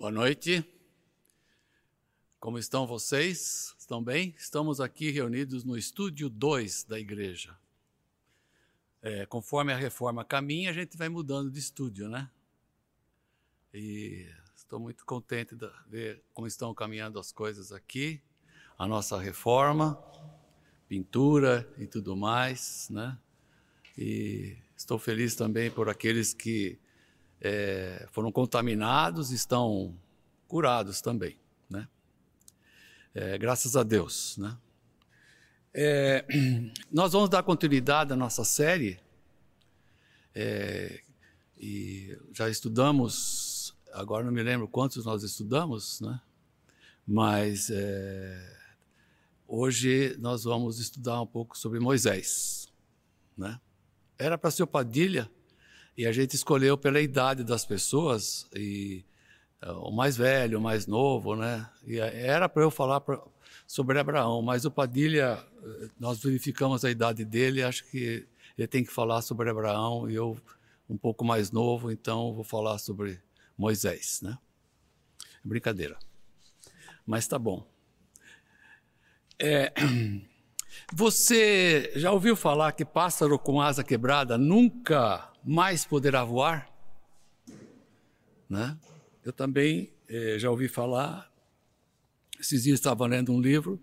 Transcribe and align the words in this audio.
Boa 0.00 0.10
noite. 0.10 0.64
Como 2.38 2.58
estão 2.58 2.86
vocês? 2.86 3.74
Estão 3.78 4.02
bem? 4.02 4.34
Estamos 4.38 4.80
aqui 4.80 5.10
reunidos 5.10 5.62
no 5.62 5.76
estúdio 5.76 6.30
2 6.30 6.84
da 6.84 6.98
igreja. 6.98 7.54
É, 9.02 9.26
conforme 9.26 9.74
a 9.74 9.76
reforma 9.76 10.24
caminha, 10.24 10.70
a 10.70 10.72
gente 10.72 10.96
vai 10.96 11.10
mudando 11.10 11.50
de 11.50 11.58
estúdio, 11.58 12.08
né? 12.08 12.30
E 13.74 14.26
estou 14.56 14.80
muito 14.80 15.04
contente 15.04 15.54
de 15.54 15.68
ver 15.86 16.24
como 16.32 16.46
estão 16.46 16.72
caminhando 16.72 17.18
as 17.18 17.30
coisas 17.30 17.70
aqui, 17.70 18.22
a 18.78 18.86
nossa 18.86 19.20
reforma, 19.20 20.02
pintura 20.88 21.70
e 21.76 21.86
tudo 21.86 22.16
mais, 22.16 22.88
né? 22.88 23.18
E 23.98 24.56
estou 24.74 24.98
feliz 24.98 25.34
também 25.34 25.70
por 25.70 25.90
aqueles 25.90 26.32
que 26.32 26.78
é, 27.40 28.06
foram 28.12 28.30
contaminados, 28.30 29.30
estão 29.30 29.96
curados 30.46 31.00
também, 31.00 31.38
né? 31.68 31.88
É, 33.14 33.38
graças 33.38 33.76
a 33.76 33.82
Deus, 33.82 34.36
né? 34.36 34.56
É, 35.72 36.24
nós 36.90 37.12
vamos 37.12 37.30
dar 37.30 37.42
continuidade 37.42 38.12
à 38.12 38.16
nossa 38.16 38.44
série 38.44 39.00
é, 40.34 41.00
e 41.56 42.16
já 42.32 42.48
estudamos, 42.48 43.74
agora 43.92 44.24
não 44.24 44.32
me 44.32 44.42
lembro 44.42 44.68
quantos 44.68 45.04
nós 45.04 45.22
estudamos, 45.22 46.00
né? 46.00 46.20
Mas 47.06 47.70
é, 47.70 48.56
hoje 49.46 50.16
nós 50.18 50.44
vamos 50.44 50.78
estudar 50.78 51.20
um 51.22 51.26
pouco 51.26 51.56
sobre 51.56 51.80
Moisés, 51.80 52.72
né? 53.36 53.60
Era 54.18 54.36
para 54.36 54.50
ser 54.50 54.62
o 54.62 54.66
Padilha, 54.66 55.30
e 56.00 56.06
a 56.06 56.12
gente 56.12 56.34
escolheu 56.34 56.78
pela 56.78 56.98
idade 56.98 57.44
das 57.44 57.66
pessoas, 57.66 58.48
e 58.56 59.04
uh, 59.62 59.72
o 59.80 59.92
mais 59.92 60.16
velho, 60.16 60.58
o 60.58 60.62
mais 60.62 60.86
novo, 60.86 61.36
né? 61.36 61.68
E 61.86 61.98
era 61.98 62.48
para 62.48 62.62
eu 62.62 62.70
falar 62.70 63.02
pra, 63.02 63.22
sobre 63.66 63.98
Abraão, 63.98 64.40
mas 64.40 64.64
o 64.64 64.70
Padilha, 64.70 65.38
eh, 65.62 65.90
nós 65.98 66.22
verificamos 66.22 66.86
a 66.86 66.90
idade 66.90 67.22
dele, 67.22 67.62
acho 67.62 67.84
que 67.90 68.26
ele 68.56 68.66
tem 68.66 68.82
que 68.82 68.90
falar 68.90 69.20
sobre 69.20 69.50
Abraão, 69.50 70.08
e 70.08 70.14
eu 70.14 70.40
um 70.88 70.96
pouco 70.96 71.22
mais 71.22 71.50
novo, 71.50 71.90
então 71.92 72.32
vou 72.32 72.44
falar 72.44 72.78
sobre 72.78 73.20
Moisés, 73.54 74.22
né? 74.22 74.38
Brincadeira. 75.44 75.98
Mas 77.04 77.28
tá 77.28 77.38
bom. 77.38 77.62
É, 79.38 79.70
você 80.92 81.92
já 81.96 82.10
ouviu 82.12 82.34
falar 82.36 82.72
que 82.72 82.84
pássaro 82.84 83.38
com 83.38 83.60
asa 83.60 83.84
quebrada 83.84 84.36
nunca 84.36 85.30
mais 85.44 85.84
poderá 85.84 86.24
voar? 86.24 86.70
Né? 88.48 88.76
Eu 89.24 89.32
também 89.32 89.92
eh, 90.08 90.38
já 90.38 90.50
ouvi 90.50 90.68
falar, 90.68 91.30
esses 92.38 92.64
dias 92.64 92.78
estava 92.78 93.06
lendo 93.06 93.32
um 93.32 93.40
livro 93.40 93.78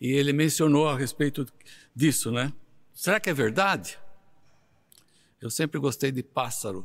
e 0.00 0.08
ele 0.08 0.32
mencionou 0.32 0.88
a 0.88 0.96
respeito 0.96 1.46
disso, 1.94 2.30
né? 2.30 2.52
Será 2.92 3.20
que 3.20 3.30
é 3.30 3.34
verdade? 3.34 3.98
Eu 5.40 5.50
sempre 5.50 5.80
gostei 5.80 6.12
de 6.12 6.22
pássaro, 6.22 6.84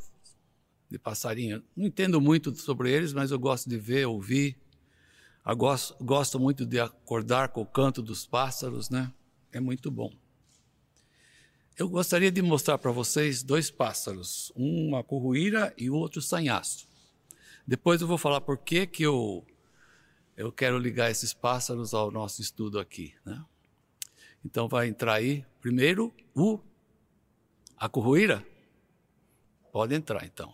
de 0.90 0.98
passarinho. 0.98 1.62
Não 1.76 1.88
entendo 1.88 2.22
muito 2.22 2.56
sobre 2.56 2.92
eles, 2.92 3.12
mas 3.12 3.32
eu 3.32 3.40
gosto 3.40 3.70
de 3.70 3.78
ver, 3.78 4.06
ouvir. 4.06 4.58
Gosto, 5.58 6.02
gosto 6.04 6.40
muito 6.40 6.66
de 6.66 6.80
acordar 6.80 7.50
com 7.50 7.62
o 7.62 7.66
canto 7.66 8.02
dos 8.02 8.26
pássaros, 8.26 8.90
né? 8.90 9.12
É 9.56 9.60
muito 9.62 9.90
bom. 9.90 10.12
Eu 11.78 11.88
gostaria 11.88 12.30
de 12.30 12.42
mostrar 12.42 12.78
para 12.78 12.92
vocês 12.92 13.42
dois 13.42 13.72
pássaros, 13.72 14.52
uma 14.54 15.02
curruíra 15.02 15.74
e 15.78 15.90
o 15.90 15.96
outro 15.96 16.22
sanhaço. 16.22 16.86
Depois 17.66 18.02
eu 18.02 18.08
vou 18.08 18.18
falar 18.18 18.42
por 18.42 18.58
que, 18.58 18.86
que 18.86 19.04
eu, 19.04 19.48
eu 20.36 20.52
quero 20.52 20.78
ligar 20.78 21.10
esses 21.10 21.34
pássaros 21.34 21.94
ao 21.94 22.12
nosso 22.12 22.42
estudo 22.42 22.78
aqui. 22.78 23.16
Né? 23.24 23.42
Então 24.44 24.68
vai 24.68 24.90
entrar 24.90 25.14
aí, 25.14 25.46
primeiro, 25.62 26.14
o, 26.36 26.60
a 27.78 27.88
curruíra. 27.88 28.46
Pode 29.72 29.96
entrar 29.96 30.26
então. 30.26 30.54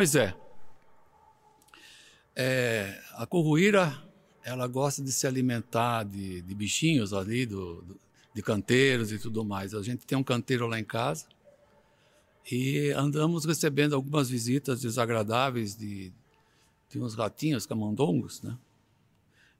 Pois 0.00 0.14
é. 0.14 0.34
é 2.34 2.98
a 3.16 3.26
curruíra, 3.26 4.02
ela 4.42 4.66
gosta 4.66 5.04
de 5.04 5.12
se 5.12 5.26
alimentar 5.26 6.04
de, 6.04 6.40
de 6.40 6.54
bichinhos 6.54 7.12
ali, 7.12 7.44
do, 7.44 7.82
do, 7.82 8.00
de 8.34 8.42
canteiros 8.42 9.12
e 9.12 9.18
tudo 9.18 9.44
mais. 9.44 9.74
A 9.74 9.82
gente 9.82 10.06
tem 10.06 10.16
um 10.16 10.24
canteiro 10.24 10.66
lá 10.66 10.80
em 10.80 10.84
casa 10.84 11.26
e 12.50 12.90
andamos 12.92 13.44
recebendo 13.44 13.94
algumas 13.94 14.30
visitas 14.30 14.80
desagradáveis 14.80 15.76
de, 15.76 16.10
de 16.88 16.98
uns 16.98 17.14
ratinhos 17.14 17.66
camundongos, 17.66 18.40
né? 18.40 18.56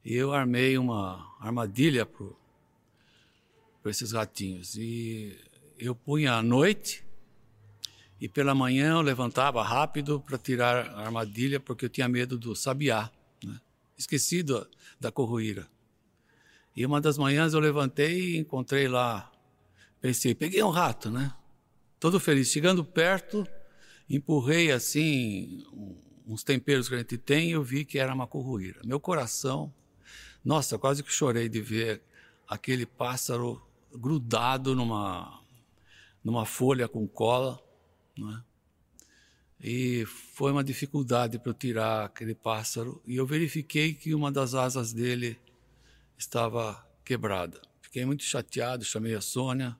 E 0.02 0.14
eu 0.14 0.32
armei 0.32 0.78
uma 0.78 1.36
armadilha 1.38 2.06
para 2.06 3.90
esses 3.90 4.12
ratinhos. 4.12 4.74
E 4.74 5.38
eu 5.78 5.94
punha 5.94 6.32
à 6.32 6.42
noite 6.42 7.09
e 8.20 8.28
pela 8.28 8.54
manhã 8.54 8.92
eu 8.92 9.00
levantava 9.00 9.62
rápido 9.62 10.20
para 10.20 10.36
tirar 10.36 10.88
a 10.90 11.06
armadilha, 11.06 11.58
porque 11.58 11.86
eu 11.86 11.88
tinha 11.88 12.08
medo 12.08 12.36
do 12.36 12.54
sabiá. 12.54 13.10
Né? 13.42 13.58
Esqueci 13.96 14.42
do, 14.42 14.68
da 15.00 15.10
corruíra. 15.10 15.66
E 16.76 16.84
uma 16.84 17.00
das 17.00 17.16
manhãs 17.16 17.54
eu 17.54 17.60
levantei 17.60 18.34
e 18.34 18.38
encontrei 18.38 18.86
lá. 18.86 19.32
Pensei, 20.00 20.34
peguei 20.34 20.62
um 20.62 20.70
rato, 20.70 21.10
né? 21.10 21.32
Todo 21.98 22.20
feliz. 22.20 22.48
Chegando 22.48 22.84
perto, 22.84 23.46
empurrei 24.08 24.70
assim 24.70 25.64
uns 26.26 26.44
temperos 26.44 26.88
que 26.88 26.94
a 26.94 26.98
gente 26.98 27.18
tem 27.18 27.48
e 27.48 27.52
eu 27.52 27.62
vi 27.62 27.84
que 27.84 27.98
era 27.98 28.14
uma 28.14 28.26
corruíra. 28.26 28.80
Meu 28.84 29.00
coração, 29.00 29.72
nossa, 30.44 30.78
quase 30.78 31.02
que 31.02 31.12
chorei 31.12 31.48
de 31.48 31.60
ver 31.60 32.02
aquele 32.46 32.86
pássaro 32.86 33.60
grudado 33.92 34.74
numa, 34.74 35.42
numa 36.22 36.46
folha 36.46 36.86
com 36.86 37.06
cola. 37.06 37.60
Né? 38.16 38.42
E 39.62 40.06
foi 40.06 40.52
uma 40.52 40.64
dificuldade 40.64 41.38
para 41.38 41.50
eu 41.50 41.54
tirar 41.54 42.06
aquele 42.06 42.34
pássaro. 42.34 43.02
E 43.06 43.16
eu 43.16 43.26
verifiquei 43.26 43.92
que 43.92 44.14
uma 44.14 44.32
das 44.32 44.54
asas 44.54 44.92
dele 44.92 45.38
estava 46.16 46.86
quebrada. 47.04 47.60
Fiquei 47.82 48.04
muito 48.04 48.22
chateado, 48.22 48.84
chamei 48.84 49.14
a 49.14 49.20
Sônia. 49.20 49.76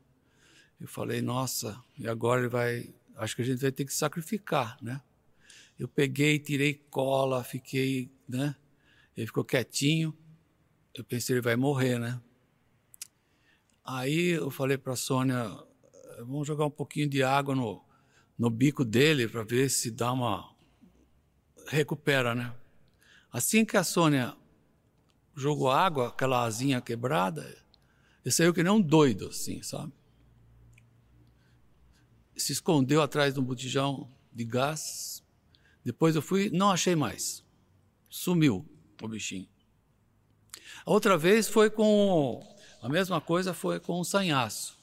Eu 0.79 0.89
falei, 0.89 1.23
nossa, 1.23 1.83
e 1.99 2.09
agora 2.09 2.41
ele 2.41 2.49
vai. 2.49 2.93
Acho 3.17 3.37
que 3.37 3.43
a 3.43 3.45
gente 3.45 3.61
vai 3.61 3.73
ter 3.73 3.85
que 3.85 3.95
sacrificar, 3.95 4.77
né? 4.83 5.01
Eu 5.79 5.89
peguei, 5.89 6.39
tirei 6.39 6.75
cola, 6.75 7.43
fiquei, 7.43 8.11
né? 8.29 8.55
Ele 9.17 9.27
ficou 9.27 9.45
quietinho. 9.45 10.17
Eu 10.95 11.05
pensei, 11.05 11.37
ele 11.37 11.43
vai 11.43 11.57
morrer, 11.57 11.99
né? 11.99 12.21
Aí 13.85 14.31
eu 14.31 14.51
falei 14.51 14.77
para 14.77 14.93
a 14.93 14.97
Sônia, 14.97 15.57
vamos 16.19 16.47
jogar 16.47 16.67
um 16.67 16.71
pouquinho 16.71 17.09
de 17.09 17.23
água 17.23 17.55
no, 17.55 17.83
no 18.41 18.49
bico 18.49 18.87
dele 18.87 19.29
para 19.29 19.43
ver 19.43 19.69
se 19.69 19.91
dá 19.91 20.11
uma. 20.11 20.51
recupera, 21.67 22.35
né? 22.35 22.55
Assim 23.31 23.67
que 23.67 23.77
a 23.77 23.85
Sônia 23.85 24.35
jogou 25.37 25.71
água, 25.71 26.09
aquela 26.09 26.47
asinha 26.47 26.81
quebrada, 26.81 27.43
ele 28.25 28.33
saiu 28.33 28.55
que 28.55 28.63
nem 28.63 28.73
um 28.73 28.81
doido, 28.81 29.29
assim, 29.29 29.63
sabe? 29.63 29.93
Se 32.35 32.53
escondeu 32.55 33.03
atrás 33.03 33.35
de 33.35 33.41
um 33.41 33.45
botijão 33.45 34.11
de 34.33 34.47
gás. 34.47 35.23
Depois 35.85 36.17
eu 36.17 36.23
fui, 36.23 36.49
não 36.49 36.71
achei 36.71 36.97
mais. 36.97 37.45
Sumiu 38.09 38.67
o 39.03 39.07
bichinho. 39.09 39.51
A 40.87 40.91
outra 40.91 41.19
vez 41.19 41.47
foi 41.47 41.69
com. 41.69 42.41
A 42.81 42.89
mesma 42.89 43.21
coisa 43.21 43.53
foi 43.53 43.79
com 43.79 44.01
o 44.01 44.05
sanhaço. 44.05 44.80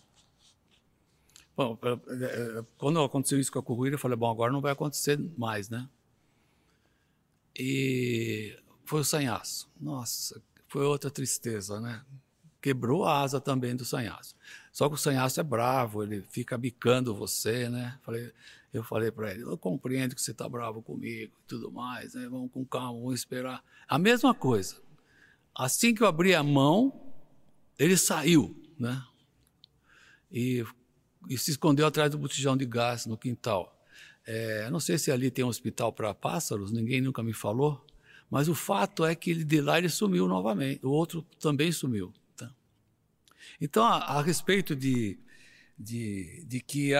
Bom, 1.57 1.75
é, 1.81 1.89
é, 1.89 2.65
quando 2.77 3.01
aconteceu 3.01 3.39
isso 3.39 3.51
com 3.51 3.57
a 3.57 3.63
corrida, 3.63 3.95
eu 3.95 3.99
falei, 3.99 4.15
bom, 4.15 4.29
agora 4.29 4.53
não 4.53 4.61
vai 4.61 4.73
acontecer 4.73 5.19
mais, 5.35 5.69
né? 5.69 5.89
E 7.57 8.55
foi 8.85 9.01
o 9.01 9.03
sanhaço. 9.03 9.67
Nossa, 9.81 10.39
foi 10.67 10.85
outra 10.85 11.09
tristeza, 11.09 11.81
né? 11.81 12.05
Quebrou 12.61 13.05
a 13.05 13.21
asa 13.21 13.41
também 13.41 13.75
do 13.75 13.83
sanhaço. 13.83 14.35
Só 14.71 14.87
que 14.87 14.93
o 14.93 14.99
sanhaço 14.99 15.39
é 15.39 15.43
bravo, 15.43 16.03
ele 16.03 16.21
fica 16.29 16.55
bicando 16.55 17.15
você, 17.15 17.67
né? 17.69 17.97
Falei, 18.03 18.31
eu 18.71 18.83
falei 18.83 19.09
para 19.09 19.31
ele, 19.31 19.41
eu 19.41 19.57
compreendo 19.57 20.13
que 20.13 20.21
você 20.21 20.31
está 20.31 20.47
bravo 20.47 20.83
comigo 20.83 21.33
e 21.43 21.47
tudo 21.47 21.71
mais, 21.71 22.13
né? 22.13 22.27
Vamos 22.29 22.51
com 22.51 22.63
calma, 22.63 22.99
vamos 22.99 23.15
esperar. 23.15 23.63
A 23.87 23.97
mesma 23.97 24.35
coisa. 24.35 24.79
Assim 25.55 25.95
que 25.95 26.03
eu 26.03 26.07
abri 26.07 26.35
a 26.35 26.43
mão, 26.43 26.93
ele 27.79 27.97
saiu, 27.97 28.55
né? 28.77 29.03
E, 30.31 30.63
e 31.29 31.37
se 31.37 31.51
escondeu 31.51 31.85
atrás 31.87 32.11
do 32.11 32.17
botijão 32.17 32.55
de 32.55 32.65
gás 32.65 33.05
no 33.05 33.17
quintal. 33.17 33.73
É, 34.25 34.69
não 34.69 34.79
sei 34.79 34.97
se 34.97 35.11
ali 35.11 35.31
tem 35.31 35.45
um 35.45 35.47
hospital 35.47 35.93
para 35.93 36.13
pássaros, 36.13 36.71
ninguém 36.71 37.01
nunca 37.01 37.23
me 37.23 37.33
falou, 37.33 37.85
mas 38.29 38.49
o 38.49 38.55
fato 38.55 39.05
é 39.05 39.15
que 39.15 39.31
ele, 39.31 39.43
de 39.43 39.61
lá 39.61 39.77
ele 39.77 39.89
sumiu 39.89 40.27
novamente, 40.27 40.85
o 40.85 40.89
outro 40.89 41.21
também 41.39 41.71
sumiu. 41.71 42.13
Tá? 42.35 42.51
Então, 43.61 43.83
a, 43.85 43.97
a 43.97 44.21
respeito 44.21 44.75
de, 44.75 45.17
de, 45.79 46.43
de 46.45 46.59
que 46.59 46.91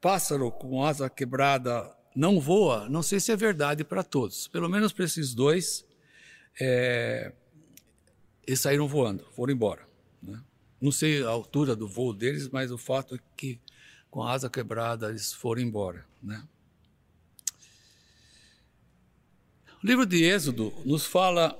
pássaro 0.00 0.50
com 0.50 0.84
asa 0.84 1.10
quebrada 1.10 1.92
não 2.14 2.40
voa, 2.40 2.88
não 2.88 3.02
sei 3.02 3.18
se 3.20 3.32
é 3.32 3.36
verdade 3.36 3.84
para 3.84 4.02
todos. 4.02 4.48
Pelo 4.48 4.68
menos 4.68 4.92
para 4.92 5.04
esses 5.04 5.34
dois, 5.34 5.84
é, 6.60 7.32
eles 8.46 8.60
saíram 8.60 8.86
voando, 8.86 9.24
foram 9.34 9.52
embora. 9.52 9.89
Não 10.80 10.90
sei 10.90 11.22
a 11.22 11.28
altura 11.28 11.76
do 11.76 11.86
voo 11.86 12.12
deles, 12.14 12.48
mas 12.48 12.70
o 12.70 12.78
fato 12.78 13.14
é 13.14 13.18
que 13.36 13.60
com 14.10 14.22
a 14.22 14.32
asa 14.32 14.48
quebrada 14.48 15.10
eles 15.10 15.32
foram 15.32 15.62
embora. 15.62 16.06
Né? 16.22 16.42
O 19.82 19.86
livro 19.86 20.06
de 20.06 20.24
Êxodo 20.24 20.72
nos 20.84 21.06
fala 21.06 21.58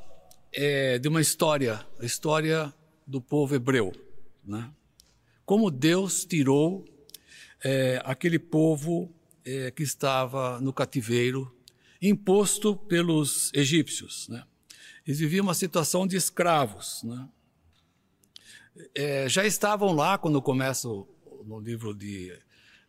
é, 0.53 0.99
de 0.99 1.09
uma 1.09 1.21
história, 1.21 1.85
a 1.99 2.05
história 2.05 2.73
do 3.07 3.21
povo 3.21 3.55
hebreu. 3.55 3.93
Né? 4.45 4.71
Como 5.45 5.71
Deus 5.71 6.25
tirou 6.25 6.85
é, 7.65 8.01
aquele 8.05 8.39
povo 8.39 9.13
é, 9.45 9.71
que 9.71 9.83
estava 9.83 10.61
no 10.61 10.73
cativeiro, 10.73 11.55
imposto 12.01 12.77
pelos 12.77 13.53
egípcios. 13.55 14.29
Né? 14.29 14.45
Eles 15.07 15.19
viviam 15.19 15.43
uma 15.43 15.55
situação 15.55 16.07
de 16.07 16.17
escravos. 16.17 17.03
Né? 17.05 17.29
É, 18.95 19.29
já 19.29 19.45
estavam 19.45 19.93
lá, 19.93 20.19
quando 20.19 20.41
começa 20.41 20.89
no 20.89 21.61
livro 21.61 21.95
de, 21.95 22.37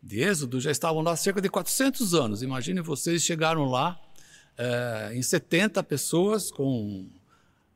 de 0.02 0.22
Êxodo, 0.22 0.60
já 0.60 0.72
estavam 0.72 1.02
lá 1.02 1.16
cerca 1.16 1.42
de 1.42 1.50
400 1.50 2.14
anos. 2.14 2.44
Imagine 2.44 2.82
vocês 2.82 3.22
chegaram 3.24 3.66
lá 3.66 4.00
é, 4.58 5.12
em 5.14 5.22
70 5.22 5.84
pessoas, 5.84 6.52
com 6.52 7.10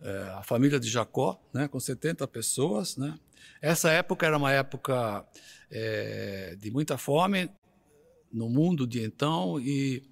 é, 0.02 0.34
a 0.36 0.44
família 0.44 0.80
de 0.80 0.90
Jacó, 0.90 1.42
né, 1.54 1.68
com 1.68 1.80
70 1.80 2.28
pessoas. 2.28 2.98
Né. 2.98 3.18
Essa 3.62 3.92
época 3.92 4.26
era 4.26 4.38
uma 4.38 4.52
época 4.52 5.26
é, 5.72 6.56
de 6.60 6.72
muita 6.72 6.98
fome 6.98 7.50
no 8.32 8.50
mundo 8.50 8.86
de 8.86 9.02
então, 9.02 9.60
e, 9.60 10.04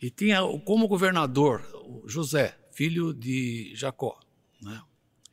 e 0.00 0.10
tinha 0.10 0.40
como 0.64 0.86
governador 0.86 1.64
José, 2.06 2.56
filho 2.72 3.14
de 3.14 3.72
Jacó. 3.74 4.20
Né. 4.60 4.80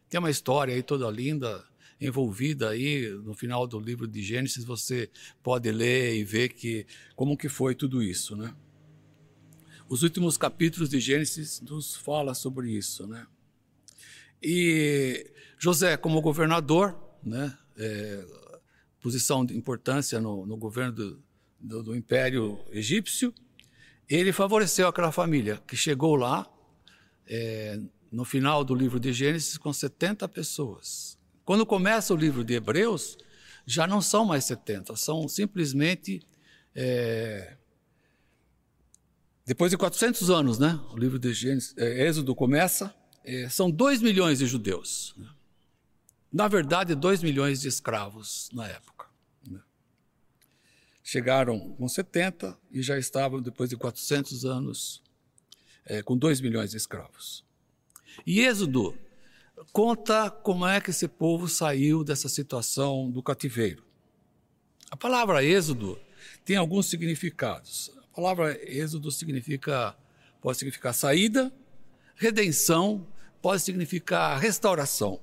Tem 0.10 0.20
uma 0.20 0.30
história 0.30 0.74
aí 0.74 0.82
toda 0.82 1.10
linda, 1.12 1.64
envolvida 2.00 2.70
aí 2.70 3.10
no 3.24 3.34
final 3.34 3.66
do 3.66 3.80
livro 3.80 4.08
de 4.08 4.22
Gênesis 4.22 4.64
você 4.64 5.10
pode 5.42 5.72
ler 5.72 6.16
e 6.16 6.24
ver 6.24 6.50
que 6.50 6.86
como 7.16 7.38
que 7.38 7.50
foi 7.50 7.74
tudo 7.74 8.04
isso, 8.04 8.36
né? 8.36 8.54
Os 9.90 10.04
últimos 10.04 10.38
capítulos 10.38 10.90
de 10.90 11.00
Gênesis 11.00 11.62
nos 11.62 11.96
fala 11.96 12.34
sobre 12.34 12.72
isso, 12.72 13.08
né? 13.08 13.26
E 14.42 15.32
José, 15.58 15.98
como 15.98 16.22
governador, 16.22 16.96
né? 17.24 17.58
É, 17.78 18.26
posição 19.02 19.46
de 19.46 19.56
importância 19.56 20.20
no, 20.20 20.46
no 20.46 20.58
governo 20.58 20.92
do, 20.92 21.24
do, 21.60 21.84
do, 21.84 21.96
Império 21.96 22.60
Egípcio, 22.72 23.34
ele 24.10 24.34
favoreceu 24.34 24.88
aquela 24.88 25.12
família 25.12 25.62
que 25.68 25.76
chegou 25.76 26.16
lá 26.16 26.52
é, 27.26 27.80
no 28.12 28.26
final 28.26 28.64
do 28.64 28.76
livro 28.76 29.00
de 29.00 29.14
Gênesis 29.14 29.58
com 29.58 29.72
70 29.72 30.28
pessoas. 30.28 31.17
Quando 31.48 31.66
começa 31.66 32.14
o 32.14 32.18
livro 32.18 32.44
de 32.44 32.56
Hebreus, 32.56 33.18
já 33.66 33.88
não 33.88 34.02
são 34.02 34.26
mais 34.26 34.44
70, 34.44 34.98
são 34.98 35.30
simplesmente 35.30 36.22
é, 36.76 37.56
depois 39.46 39.72
de 39.72 39.78
400 39.78 40.30
anos, 40.30 40.60
né, 40.60 40.78
o 40.92 40.98
livro 40.98 41.18
de 41.18 41.34
Gênesis, 41.34 41.74
é, 41.78 42.06
Êxodo 42.06 42.36
começa, 42.36 42.94
é, 43.24 43.48
são 43.48 43.72
2 43.72 44.02
milhões 44.02 44.40
de 44.40 44.46
judeus. 44.46 45.16
Né? 45.16 45.30
Na 46.34 46.50
verdade, 46.50 46.94
2 46.94 47.24
milhões 47.24 47.62
de 47.62 47.70
escravos 47.70 48.50
na 48.52 48.68
época. 48.68 49.06
Né? 49.50 49.62
Chegaram 51.02 51.58
com 51.76 51.88
70 51.88 52.60
e 52.70 52.82
já 52.82 53.00
estavam, 53.00 53.42
depois 53.42 53.70
de 53.70 53.78
400 53.78 54.44
anos, 54.44 55.02
é, 55.86 56.04
com 56.04 56.18
2 56.18 56.42
milhões 56.42 56.72
de 56.72 56.76
escravos. 56.76 57.46
E 58.26 58.42
Êxodo 58.42 59.07
conta 59.72 60.30
como 60.30 60.68
é 60.68 60.80
que 60.80 60.90
esse 60.90 61.08
povo 61.08 61.48
saiu 61.48 62.04
dessa 62.04 62.30
situação 62.30 63.10
do 63.10 63.22
cativeiro. 63.22 63.84
A 64.90 64.98
palavra 64.98 65.44
Êxodo 65.44 66.00
tem 66.46 66.56
alguns 66.56 66.88
significados 66.88 67.98
palavra 68.18 68.60
êxodo 68.68 69.12
significa, 69.12 69.96
pode 70.42 70.58
significar 70.58 70.92
saída, 70.92 71.54
redenção, 72.16 73.06
pode 73.44 73.62
significar 73.62 74.40
restauração. 74.40 75.20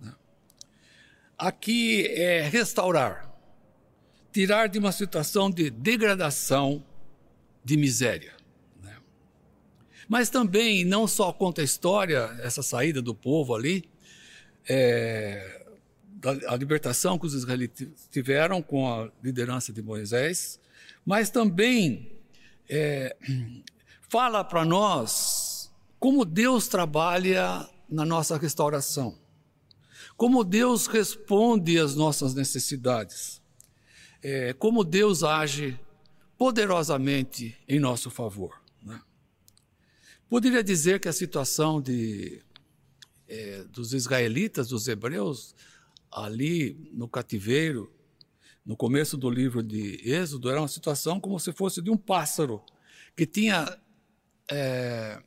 Né? 0.00 0.14
Aqui 1.36 2.06
é 2.06 2.42
restaurar, 2.42 3.34
tirar 4.32 4.68
de 4.68 4.78
uma 4.78 4.92
situação 4.92 5.50
de 5.50 5.68
degradação, 5.68 6.84
de 7.64 7.76
miséria. 7.76 8.35
Mas 10.08 10.30
também, 10.30 10.84
não 10.84 11.06
só 11.06 11.32
conta 11.32 11.60
a 11.60 11.64
história, 11.64 12.36
essa 12.42 12.62
saída 12.62 13.02
do 13.02 13.14
povo 13.14 13.54
ali, 13.54 13.88
é, 14.68 15.66
a 16.48 16.56
libertação 16.56 17.18
que 17.18 17.26
os 17.26 17.34
israelitas 17.34 17.88
tiveram 18.10 18.62
com 18.62 18.92
a 18.92 19.10
liderança 19.22 19.72
de 19.72 19.82
Moisés, 19.82 20.60
mas 21.04 21.30
também 21.30 22.12
é, 22.68 23.16
fala 24.08 24.42
para 24.44 24.64
nós 24.64 25.72
como 25.98 26.24
Deus 26.24 26.68
trabalha 26.68 27.68
na 27.88 28.04
nossa 28.04 28.36
restauração, 28.36 29.16
como 30.16 30.44
Deus 30.44 30.86
responde 30.86 31.78
às 31.78 31.94
nossas 31.94 32.34
necessidades, 32.34 33.40
é, 34.22 34.52
como 34.52 34.84
Deus 34.84 35.22
age 35.22 35.78
poderosamente 36.38 37.56
em 37.68 37.78
nosso 37.78 38.10
favor. 38.10 38.65
Poderia 40.28 40.62
dizer 40.62 40.98
que 40.98 41.08
a 41.08 41.12
situação 41.12 41.80
de, 41.80 42.42
é, 43.28 43.62
dos 43.64 43.92
israelitas, 43.92 44.68
dos 44.68 44.88
hebreus, 44.88 45.54
ali 46.10 46.90
no 46.92 47.08
cativeiro, 47.08 47.92
no 48.64 48.76
começo 48.76 49.16
do 49.16 49.30
livro 49.30 49.62
de 49.62 50.00
Êxodo, 50.04 50.50
era 50.50 50.60
uma 50.60 50.66
situação 50.66 51.20
como 51.20 51.38
se 51.38 51.52
fosse 51.52 51.80
de 51.80 51.90
um 51.90 51.96
pássaro 51.96 52.60
que 53.16 53.24
tinha 53.24 53.78
é, 54.50 55.22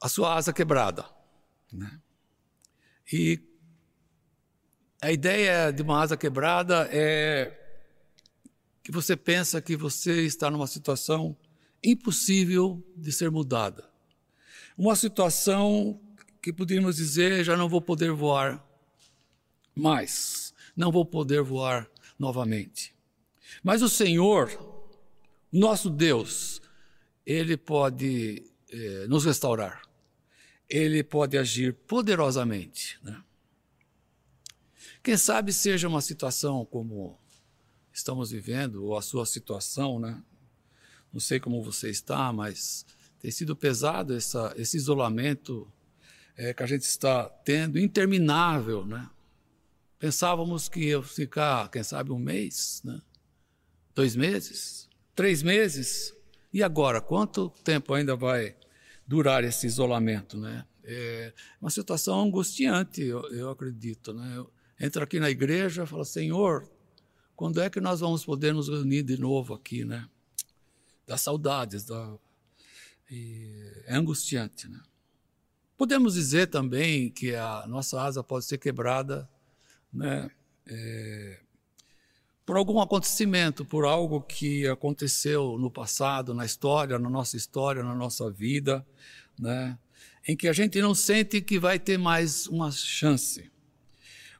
a 0.00 0.08
sua 0.08 0.36
asa 0.36 0.52
quebrada. 0.52 1.04
Né? 1.72 2.00
E 3.12 3.40
a 5.02 5.10
ideia 5.10 5.72
de 5.72 5.82
uma 5.82 6.00
asa 6.00 6.16
quebrada 6.16 6.88
é 6.92 7.62
que 8.82 8.92
você 8.92 9.16
pensa 9.16 9.60
que 9.60 9.76
você 9.76 10.24
está 10.24 10.48
numa 10.48 10.68
situação 10.68 11.36
impossível 11.82 12.84
de 12.96 13.12
ser 13.12 13.30
mudada. 13.30 13.88
Uma 14.76 14.96
situação 14.96 16.00
que 16.42 16.52
poderíamos 16.52 16.96
dizer 16.96 17.44
já 17.44 17.56
não 17.56 17.68
vou 17.68 17.80
poder 17.80 18.12
voar 18.12 18.64
mais, 19.74 20.54
não 20.76 20.90
vou 20.92 21.04
poder 21.04 21.42
voar 21.42 21.90
novamente. 22.18 22.94
Mas 23.62 23.82
o 23.82 23.88
Senhor, 23.88 24.50
nosso 25.52 25.90
Deus, 25.90 26.60
Ele 27.24 27.56
pode 27.56 28.44
eh, 28.70 29.06
nos 29.08 29.24
restaurar. 29.24 29.82
Ele 30.68 31.02
pode 31.02 31.38
agir 31.38 31.74
poderosamente. 31.74 32.98
Né? 33.02 33.22
Quem 35.02 35.16
sabe 35.16 35.52
seja 35.52 35.88
uma 35.88 36.00
situação 36.00 36.64
como 36.64 37.18
estamos 37.92 38.30
vivendo, 38.30 38.84
ou 38.84 38.96
a 38.96 39.02
sua 39.02 39.24
situação, 39.24 39.98
né? 39.98 40.22
Não 41.16 41.20
sei 41.20 41.40
como 41.40 41.62
você 41.62 41.88
está, 41.88 42.30
mas 42.30 42.84
tem 43.18 43.30
sido 43.30 43.56
pesado 43.56 44.14
essa, 44.14 44.52
esse 44.58 44.76
isolamento 44.76 45.66
é, 46.36 46.52
que 46.52 46.62
a 46.62 46.66
gente 46.66 46.82
está 46.82 47.24
tendo, 47.42 47.78
interminável, 47.78 48.84
né? 48.84 49.08
Pensávamos 49.98 50.68
que 50.68 50.88
ia 50.90 51.02
ficar, 51.02 51.70
quem 51.70 51.82
sabe, 51.82 52.12
um 52.12 52.18
mês, 52.18 52.82
né? 52.84 53.00
dois 53.94 54.14
meses, 54.14 54.90
três 55.14 55.42
meses. 55.42 56.14
E 56.52 56.62
agora, 56.62 57.00
quanto 57.00 57.48
tempo 57.64 57.94
ainda 57.94 58.14
vai 58.14 58.54
durar 59.06 59.42
esse 59.42 59.66
isolamento? 59.66 60.36
Né? 60.36 60.66
É 60.84 61.32
uma 61.58 61.70
situação 61.70 62.20
angustiante, 62.20 63.00
eu, 63.00 63.22
eu 63.32 63.48
acredito. 63.48 64.12
Né? 64.12 64.34
Eu 64.36 64.52
entro 64.78 65.02
aqui 65.02 65.18
na 65.18 65.30
igreja 65.30 65.84
e 65.84 65.86
falo, 65.86 66.04
Senhor, 66.04 66.70
quando 67.34 67.58
é 67.62 67.70
que 67.70 67.80
nós 67.80 68.00
vamos 68.00 68.22
poder 68.22 68.52
nos 68.52 68.68
reunir 68.68 69.02
de 69.02 69.18
novo 69.18 69.54
aqui, 69.54 69.82
né? 69.82 70.06
Das 71.06 71.20
saudades, 71.20 71.84
da... 71.84 72.18
é 73.10 73.94
angustiante, 73.94 74.68
né? 74.68 74.80
Podemos 75.76 76.14
dizer 76.14 76.46
também 76.46 77.10
que 77.10 77.34
a 77.34 77.66
nossa 77.68 78.00
asa 78.00 78.24
pode 78.24 78.46
ser 78.46 78.58
quebrada, 78.58 79.28
né? 79.92 80.30
É, 80.66 81.40
por 82.46 82.56
algum 82.56 82.80
acontecimento, 82.80 83.64
por 83.64 83.84
algo 83.84 84.20
que 84.20 84.68
aconteceu 84.68 85.58
no 85.58 85.68
passado, 85.68 86.32
na 86.32 86.44
história, 86.44 86.96
na 86.96 87.10
nossa 87.10 87.36
história, 87.36 87.82
na 87.82 87.94
nossa 87.94 88.30
vida, 88.30 88.86
né? 89.36 89.76
em 90.28 90.36
que 90.36 90.46
a 90.46 90.52
gente 90.52 90.80
não 90.80 90.94
sente 90.94 91.40
que 91.40 91.58
vai 91.58 91.78
ter 91.78 91.98
mais 91.98 92.46
uma 92.46 92.70
chance, 92.70 93.50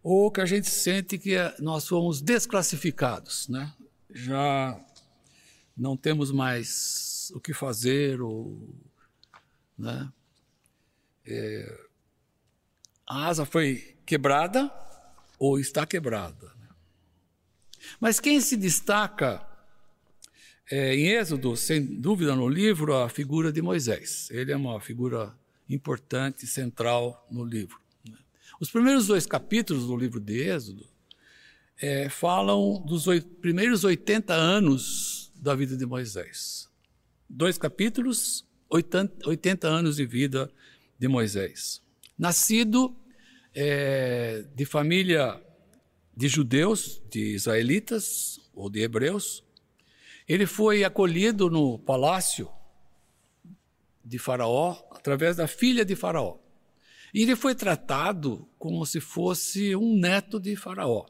ou 0.02 0.30
que 0.30 0.40
a 0.40 0.46
gente 0.46 0.68
sente 0.68 1.18
que 1.18 1.37
nós 1.58 1.88
fomos 1.88 2.20
desclassificados, 2.20 3.49
né? 3.49 3.73
já 4.14 4.80
não 5.76 5.97
temos 5.97 6.30
mais 6.30 7.30
o 7.35 7.40
que 7.40 7.52
fazer, 7.52 8.21
ou, 8.21 8.75
né? 9.76 10.11
É, 11.26 11.87
a 13.06 13.26
asa 13.26 13.45
foi 13.45 13.97
quebrada 14.06 14.73
ou 15.38 15.59
está 15.59 15.85
quebrada. 15.85 16.52
Mas 18.00 18.18
quem 18.18 18.40
se 18.40 18.56
destaca 18.56 19.47
é, 20.71 20.95
em 20.97 21.09
Êxodo, 21.09 21.56
sem 21.56 21.85
dúvida 21.85 22.35
no 22.35 22.49
livro, 22.49 22.95
a 22.95 23.09
figura 23.09 23.52
de 23.52 23.62
Moisés. 23.62 24.28
Ele 24.30 24.50
é 24.50 24.56
uma 24.56 24.80
figura 24.80 25.37
importante, 25.68 26.47
central 26.47 27.26
no 27.30 27.45
livro. 27.45 27.78
Né? 28.04 28.16
Os 28.61 28.71
primeiros 28.71 29.06
dois 29.06 29.26
capítulos 29.26 29.87
do 29.87 29.97
livro 29.97 30.21
de 30.21 30.42
Êxodo 30.42 30.87
é, 31.80 32.09
falam 32.09 32.83
dos 32.85 33.06
oito, 33.06 33.28
primeiros 33.37 33.85
80 33.85 34.35
anos 34.35 35.06
da 35.47 35.55
vida 35.55 35.76
de 35.76 35.87
Moisés. 35.87 36.69
Dois 37.31 37.57
capítulos, 37.57 38.45
80, 38.69 39.29
80 39.29 39.69
anos 39.69 39.95
de 39.95 40.05
vida 40.05 40.50
de 40.99 41.07
Moisés. 41.07 41.81
Nascido 42.19 42.97
é, 43.55 44.45
de 44.57 44.65
família 44.65 45.41
de 46.17 46.26
judeus, 46.26 47.00
de 47.09 47.37
israelitas 47.37 48.41
ou 48.53 48.69
de 48.69 48.81
hebreus. 48.81 49.45
Ele 50.26 50.47
foi 50.47 50.83
acolhido 50.83 51.49
no 51.49 51.79
palácio 51.79 52.50
de 54.05 54.19
Faraó 54.19 54.76
através 54.91 55.37
da 55.37 55.47
filha 55.47 55.85
de 55.85 55.95
Faraó. 55.95 56.38
E 57.15 57.23
ele 57.23 57.37
foi 57.37 57.55
tratado 57.55 58.49
como 58.59 58.85
se 58.85 59.00
fosse 59.00 59.76
um 59.76 59.97
neto 59.97 60.41
de 60.41 60.57
Faraó. 60.57 61.07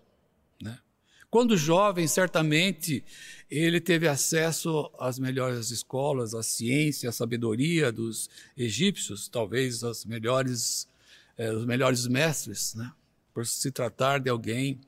Quando 1.37 1.55
jovem, 1.55 2.07
certamente 2.09 3.05
ele 3.51 3.79
teve 3.79 4.09
acesso 4.09 4.91
às 4.99 5.19
melhores 5.19 5.71
escolas, 5.71 6.33
à 6.33 6.43
ciência, 6.43 7.11
à 7.11 7.13
sabedoria 7.13 7.93
dos 7.93 8.31
egípcios, 8.57 9.29
talvez 9.29 9.85
as 9.85 10.07
melhores, 10.07 10.89
eh, 11.37 11.53
os 11.53 11.67
melhores 11.67 12.07
mestres, 12.07 12.75
né? 12.75 12.91
por 13.35 13.45
se 13.45 13.71
tratar 13.71 14.19
de 14.19 14.31
alguém 14.31 14.81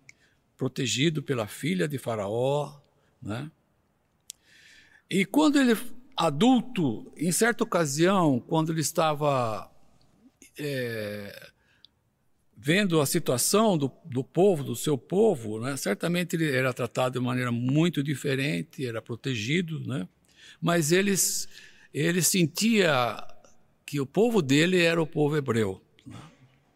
protegido 0.56 1.22
pela 1.22 1.46
filha 1.46 1.86
de 1.86 1.98
Faraó, 1.98 2.80
né? 3.20 3.50
E 5.10 5.26
quando 5.26 5.58
ele 5.58 5.78
adulto, 6.16 7.12
em 7.14 7.30
certa 7.30 7.62
ocasião, 7.62 8.40
quando 8.40 8.72
ele 8.72 8.80
estava 8.80 9.70
é, 10.58 11.50
vendo 12.60 13.00
a 13.00 13.06
situação 13.06 13.78
do, 13.78 13.90
do 14.04 14.24
povo, 14.24 14.64
do 14.64 14.74
seu 14.74 14.98
povo, 14.98 15.60
né? 15.60 15.76
certamente 15.76 16.34
ele 16.34 16.50
era 16.50 16.74
tratado 16.74 17.18
de 17.18 17.24
maneira 17.24 17.52
muito 17.52 18.02
diferente, 18.02 18.84
era 18.84 19.00
protegido, 19.00 19.78
né? 19.86 20.08
mas 20.60 20.90
eles, 20.90 21.48
ele 21.94 22.20
sentia 22.20 23.16
que 23.86 24.00
o 24.00 24.06
povo 24.06 24.42
dele 24.42 24.82
era 24.82 25.00
o 25.00 25.06
povo 25.06 25.36
hebreu. 25.36 25.80
Né? 26.04 26.20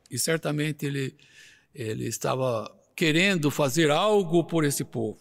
E 0.08 0.18
certamente 0.18 0.86
ele, 0.86 1.16
ele 1.74 2.06
estava 2.06 2.72
querendo 2.94 3.50
fazer 3.50 3.90
algo 3.90 4.44
por 4.44 4.64
esse 4.64 4.84
povo. 4.84 5.18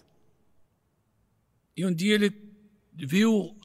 E 1.76 1.84
um 1.84 1.92
dia 1.92 2.14
ele 2.14 2.32
viu 2.94 3.56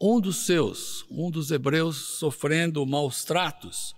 um 0.00 0.18
dos 0.18 0.46
seus, 0.46 1.04
um 1.10 1.30
dos 1.30 1.50
hebreus, 1.50 1.96
sofrendo 2.18 2.84
maus 2.86 3.22
tratos. 3.22 3.94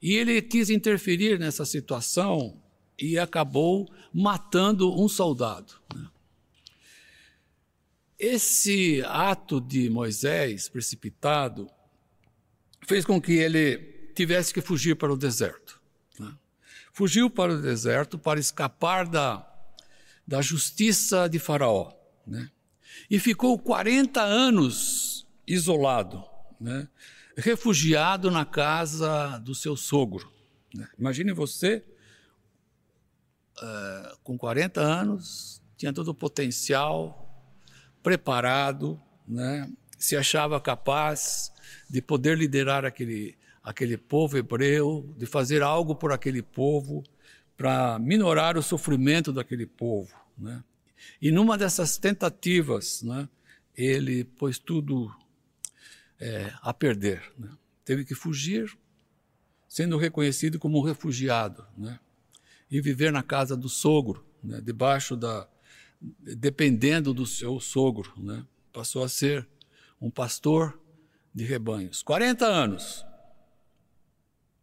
E 0.00 0.14
ele 0.14 0.40
quis 0.40 0.70
interferir 0.70 1.38
nessa 1.38 1.64
situação 1.64 2.60
e 2.98 3.18
acabou 3.18 3.90
matando 4.12 4.92
um 5.00 5.08
soldado. 5.08 5.74
Né? 5.94 6.06
Esse 8.18 9.02
ato 9.06 9.60
de 9.60 9.88
Moisés 9.90 10.68
precipitado 10.68 11.68
fez 12.86 13.04
com 13.04 13.20
que 13.20 13.32
ele 13.32 13.78
tivesse 14.14 14.52
que 14.52 14.60
fugir 14.60 14.96
para 14.96 15.12
o 15.12 15.16
deserto 15.16 15.78
fugiu 16.98 17.30
para 17.30 17.52
o 17.52 17.62
deserto 17.62 18.18
para 18.18 18.40
escapar 18.40 19.06
da, 19.06 19.48
da 20.26 20.42
justiça 20.42 21.28
de 21.28 21.38
Faraó. 21.38 21.92
Né? 22.26 22.50
E 23.08 23.20
ficou 23.20 23.56
40 23.56 24.20
anos 24.20 25.24
isolado, 25.46 26.24
né? 26.60 26.88
Refugiado 27.38 28.30
na 28.30 28.44
casa 28.44 29.38
do 29.38 29.54
seu 29.54 29.76
sogro. 29.76 30.30
Né? 30.74 30.88
Imagine 30.98 31.32
você, 31.32 31.84
uh, 33.62 34.18
com 34.24 34.36
40 34.36 34.80
anos, 34.80 35.62
tinha 35.76 35.92
todo 35.92 36.08
o 36.08 36.14
potencial, 36.14 37.24
preparado, 38.02 39.00
né? 39.26 39.70
se 39.96 40.16
achava 40.16 40.60
capaz 40.60 41.52
de 41.88 42.02
poder 42.02 42.36
liderar 42.36 42.84
aquele, 42.84 43.36
aquele 43.62 43.96
povo 43.96 44.36
hebreu, 44.36 45.14
de 45.16 45.26
fazer 45.26 45.62
algo 45.62 45.94
por 45.94 46.12
aquele 46.12 46.42
povo, 46.42 47.04
para 47.56 47.98
minorar 47.98 48.56
o 48.56 48.62
sofrimento 48.62 49.32
daquele 49.32 49.66
povo. 49.66 50.12
Né? 50.36 50.62
E 51.22 51.30
numa 51.30 51.56
dessas 51.56 51.98
tentativas, 51.98 53.02
né, 53.02 53.28
ele 53.76 54.24
pôs 54.24 54.58
tudo 54.58 55.12
é, 56.20 56.52
a 56.62 56.72
perder. 56.72 57.22
Né? 57.38 57.50
Teve 57.84 58.04
que 58.04 58.14
fugir, 58.14 58.76
sendo 59.68 59.96
reconhecido 59.96 60.58
como 60.58 60.78
um 60.78 60.82
refugiado, 60.82 61.66
né? 61.76 61.98
e 62.70 62.80
viver 62.80 63.12
na 63.12 63.22
casa 63.22 63.56
do 63.56 63.68
sogro, 63.68 64.24
né? 64.42 64.60
debaixo 64.60 65.16
da. 65.16 65.48
dependendo 66.00 67.14
do 67.14 67.26
seu 67.26 67.58
sogro. 67.60 68.12
Né? 68.16 68.44
Passou 68.72 69.02
a 69.02 69.08
ser 69.08 69.46
um 70.00 70.10
pastor 70.10 70.80
de 71.34 71.44
rebanhos. 71.44 72.02
40 72.02 72.46
anos 72.46 73.04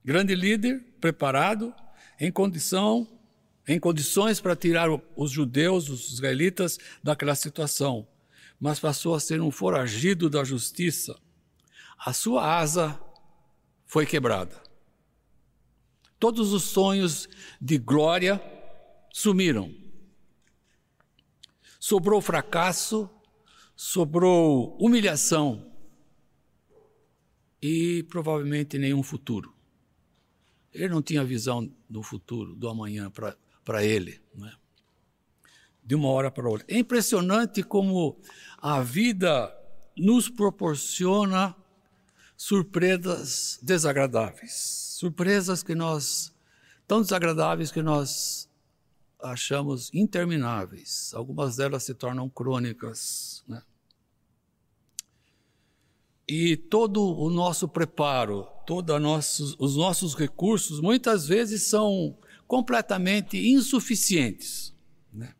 grande 0.05 0.35
líder, 0.35 0.85
preparado, 1.01 1.73
em 2.19 2.31
condição, 2.31 3.07
em 3.67 3.79
condições 3.79 4.39
para 4.39 4.55
tirar 4.55 4.87
os 5.15 5.31
judeus, 5.31 5.89
os 5.89 6.13
israelitas 6.13 6.77
daquela 7.03 7.33
situação, 7.33 8.07
mas 8.59 8.79
passou 8.79 9.15
a 9.15 9.19
ser 9.19 9.41
um 9.41 9.49
foragido 9.49 10.29
da 10.29 10.43
justiça. 10.43 11.17
A 11.97 12.13
sua 12.13 12.57
asa 12.57 12.99
foi 13.85 14.05
quebrada. 14.05 14.61
Todos 16.19 16.53
os 16.53 16.63
sonhos 16.63 17.27
de 17.61 17.77
glória 17.77 18.41
sumiram. 19.11 19.73
Sobrou 21.79 22.19
fracasso, 22.21 23.09
sobrou 23.75 24.75
humilhação 24.77 25.71
e 27.61 28.03
provavelmente 28.03 28.77
nenhum 28.77 29.03
futuro. 29.03 29.53
Ele 30.73 30.89
não 30.89 31.01
tinha 31.01 31.23
visão 31.23 31.71
do 31.89 32.03
futuro, 32.03 32.55
do 32.55 32.67
amanhã 32.67 33.09
para 33.09 33.83
ele. 33.83 34.21
Né? 34.33 34.53
De 35.83 35.95
uma 35.95 36.09
hora 36.09 36.29
para 36.29 36.49
outra. 36.49 36.65
É 36.69 36.77
impressionante 36.77 37.63
como 37.63 38.19
a 38.57 38.81
vida 38.81 39.55
nos 39.97 40.27
proporciona 40.27 41.55
surpresas 42.37 43.59
desagradáveis. 43.61 44.53
Surpresas 44.99 45.63
que 45.63 45.75
nós, 45.75 46.33
tão 46.87 47.01
desagradáveis 47.01 47.71
que 47.71 47.81
nós 47.81 48.49
achamos 49.21 49.89
intermináveis. 49.93 51.11
Algumas 51.13 51.55
delas 51.55 51.83
se 51.83 51.93
tornam 51.93 52.29
crônicas. 52.29 53.43
Né? 53.47 53.61
E 56.27 56.57
todo 56.57 57.03
o 57.03 57.29
nosso 57.29 57.67
preparo, 57.67 58.47
todos 58.65 59.01
nossos, 59.01 59.55
os 59.59 59.75
nossos 59.75 60.15
recursos, 60.15 60.79
muitas 60.79 61.27
vezes 61.27 61.63
são 61.63 62.17
completamente 62.47 63.37
insuficientes. 63.37 64.73
Né? 65.11 65.33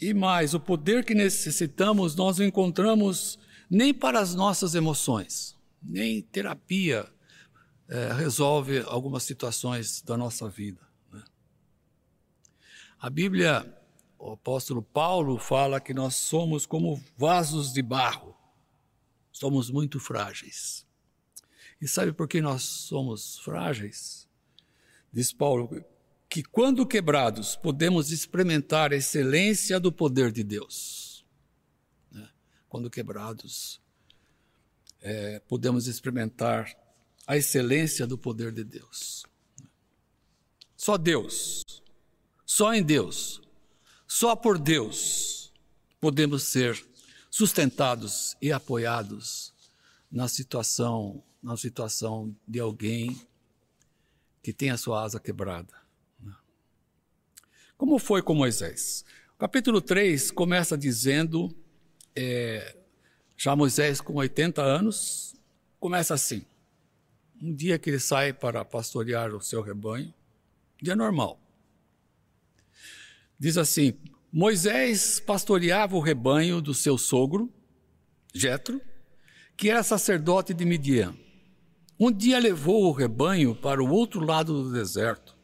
E 0.00 0.12
mais, 0.12 0.54
o 0.54 0.60
poder 0.60 1.04
que 1.04 1.14
necessitamos 1.14 2.14
nós 2.14 2.40
encontramos 2.40 3.38
nem 3.68 3.92
para 3.92 4.20
as 4.20 4.34
nossas 4.34 4.74
emoções, 4.74 5.56
nem 5.82 6.22
terapia 6.22 7.10
é, 7.88 8.12
resolve 8.12 8.80
algumas 8.86 9.22
situações 9.22 10.02
da 10.02 10.16
nossa 10.16 10.48
vida. 10.48 10.80
Né? 11.12 11.22
A 12.98 13.08
Bíblia, 13.08 13.72
o 14.18 14.32
apóstolo 14.32 14.82
Paulo 14.82 15.38
fala 15.38 15.80
que 15.80 15.94
nós 15.94 16.14
somos 16.14 16.66
como 16.66 17.02
vasos 17.16 17.72
de 17.72 17.82
barro, 17.82 18.36
somos 19.32 19.70
muito 19.70 20.00
frágeis. 20.00 20.86
E 21.80 21.86
sabe 21.86 22.12
por 22.12 22.26
que 22.26 22.40
nós 22.40 22.62
somos 22.62 23.38
frágeis? 23.38 24.26
Diz 25.12 25.32
Paulo 25.32 25.84
que 26.28 26.42
quando 26.42 26.86
quebrados 26.86 27.54
podemos 27.56 28.10
experimentar 28.10 28.92
a 28.92 28.96
excelência 28.96 29.78
do 29.78 29.92
poder 29.92 30.32
de 30.32 30.42
Deus. 30.42 31.05
Quando 32.76 32.90
quebrados, 32.90 33.80
é, 35.00 35.40
podemos 35.48 35.86
experimentar 35.86 36.76
a 37.26 37.34
excelência 37.34 38.06
do 38.06 38.18
poder 38.18 38.52
de 38.52 38.62
Deus. 38.62 39.24
Só 40.76 40.98
Deus, 40.98 41.64
só 42.44 42.74
em 42.74 42.82
Deus, 42.82 43.40
só 44.06 44.36
por 44.36 44.58
Deus 44.58 45.54
podemos 45.98 46.42
ser 46.42 46.84
sustentados 47.30 48.36
e 48.42 48.52
apoiados 48.52 49.54
na 50.12 50.28
situação, 50.28 51.24
na 51.42 51.56
situação 51.56 52.36
de 52.46 52.60
alguém 52.60 53.18
que 54.42 54.52
tem 54.52 54.68
a 54.68 54.76
sua 54.76 55.02
asa 55.02 55.18
quebrada. 55.18 55.72
Como 57.78 57.98
foi 57.98 58.20
com 58.20 58.34
Moisés? 58.34 59.02
O 59.34 59.38
capítulo 59.38 59.80
3 59.80 60.30
começa 60.30 60.76
dizendo, 60.76 61.56
é, 62.16 62.76
já 63.36 63.54
Moisés 63.54 64.00
com 64.00 64.14
80 64.14 64.62
anos, 64.62 65.34
começa 65.78 66.14
assim 66.14 66.44
um 67.40 67.54
dia 67.54 67.78
que 67.78 67.90
ele 67.90 68.00
sai 68.00 68.32
para 68.32 68.64
pastorear 68.64 69.34
o 69.34 69.40
seu 69.40 69.60
rebanho, 69.60 70.12
dia 70.80 70.96
normal. 70.96 71.40
Diz 73.38 73.58
assim: 73.58 73.94
Moisés 74.32 75.20
pastoreava 75.20 75.96
o 75.96 76.00
rebanho 76.00 76.60
do 76.60 76.72
seu 76.72 76.96
sogro, 76.96 77.52
Jetro, 78.34 78.80
que 79.56 79.70
era 79.70 79.82
sacerdote 79.82 80.54
de 80.54 80.64
Midian. 80.64 81.14
Um 81.98 82.12
dia 82.12 82.38
levou 82.38 82.84
o 82.84 82.92
rebanho 82.92 83.54
para 83.54 83.82
o 83.82 83.90
outro 83.90 84.20
lado 84.20 84.62
do 84.62 84.72
deserto 84.72 85.36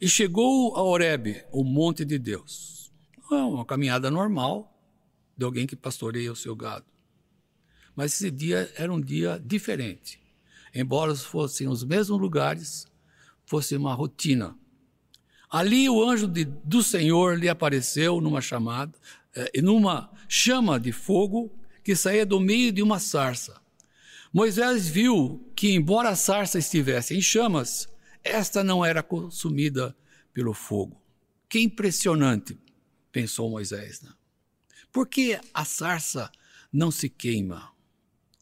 e 0.00 0.08
chegou 0.08 0.76
a 0.76 0.82
Horebe, 0.82 1.44
o 1.52 1.62
monte 1.62 2.04
de 2.04 2.18
Deus. 2.18 2.92
É 3.30 3.34
uma 3.34 3.66
caminhada 3.66 4.10
normal 4.10 4.77
de 5.38 5.44
alguém 5.44 5.66
que 5.66 5.76
pastoreia 5.76 6.30
o 6.30 6.36
seu 6.36 6.54
gado. 6.54 6.84
Mas 7.96 8.12
esse 8.12 8.30
dia 8.30 8.70
era 8.76 8.92
um 8.92 9.00
dia 9.00 9.40
diferente 9.42 10.20
embora 10.74 11.14
fossem 11.14 11.68
os 11.68 11.84
mesmos 11.84 12.20
lugares, 12.20 12.86
fosse 13.46 13.76
uma 13.76 13.94
rotina. 13.94 14.56
Ali 15.50 15.88
o 15.88 16.02
anjo 16.02 16.28
de, 16.28 16.44
do 16.44 16.82
Senhor 16.82 17.38
lhe 17.38 17.48
apareceu 17.48 18.20
numa 18.20 18.40
chamada, 18.40 18.92
eh, 19.34 19.62
numa 19.62 20.10
chama 20.28 20.78
de 20.78 20.92
fogo 20.92 21.50
que 21.82 21.96
saía 21.96 22.26
do 22.26 22.38
meio 22.38 22.70
de 22.70 22.82
uma 22.82 22.98
sarça. 22.98 23.60
Moisés 24.32 24.86
viu 24.86 25.50
que, 25.56 25.72
embora 25.72 26.10
a 26.10 26.16
sarça 26.16 26.58
estivesse 26.58 27.16
em 27.16 27.20
chamas, 27.20 27.88
esta 28.22 28.62
não 28.62 28.84
era 28.84 29.02
consumida 29.02 29.96
pelo 30.34 30.52
fogo. 30.52 31.00
Que 31.48 31.60
impressionante, 31.60 32.58
pensou 33.10 33.48
Moisés. 33.48 34.02
Né? 34.02 34.10
Por 34.92 35.06
que 35.06 35.38
a 35.52 35.64
sarça 35.64 36.30
não 36.72 36.90
se 36.90 37.08
queima? 37.08 37.72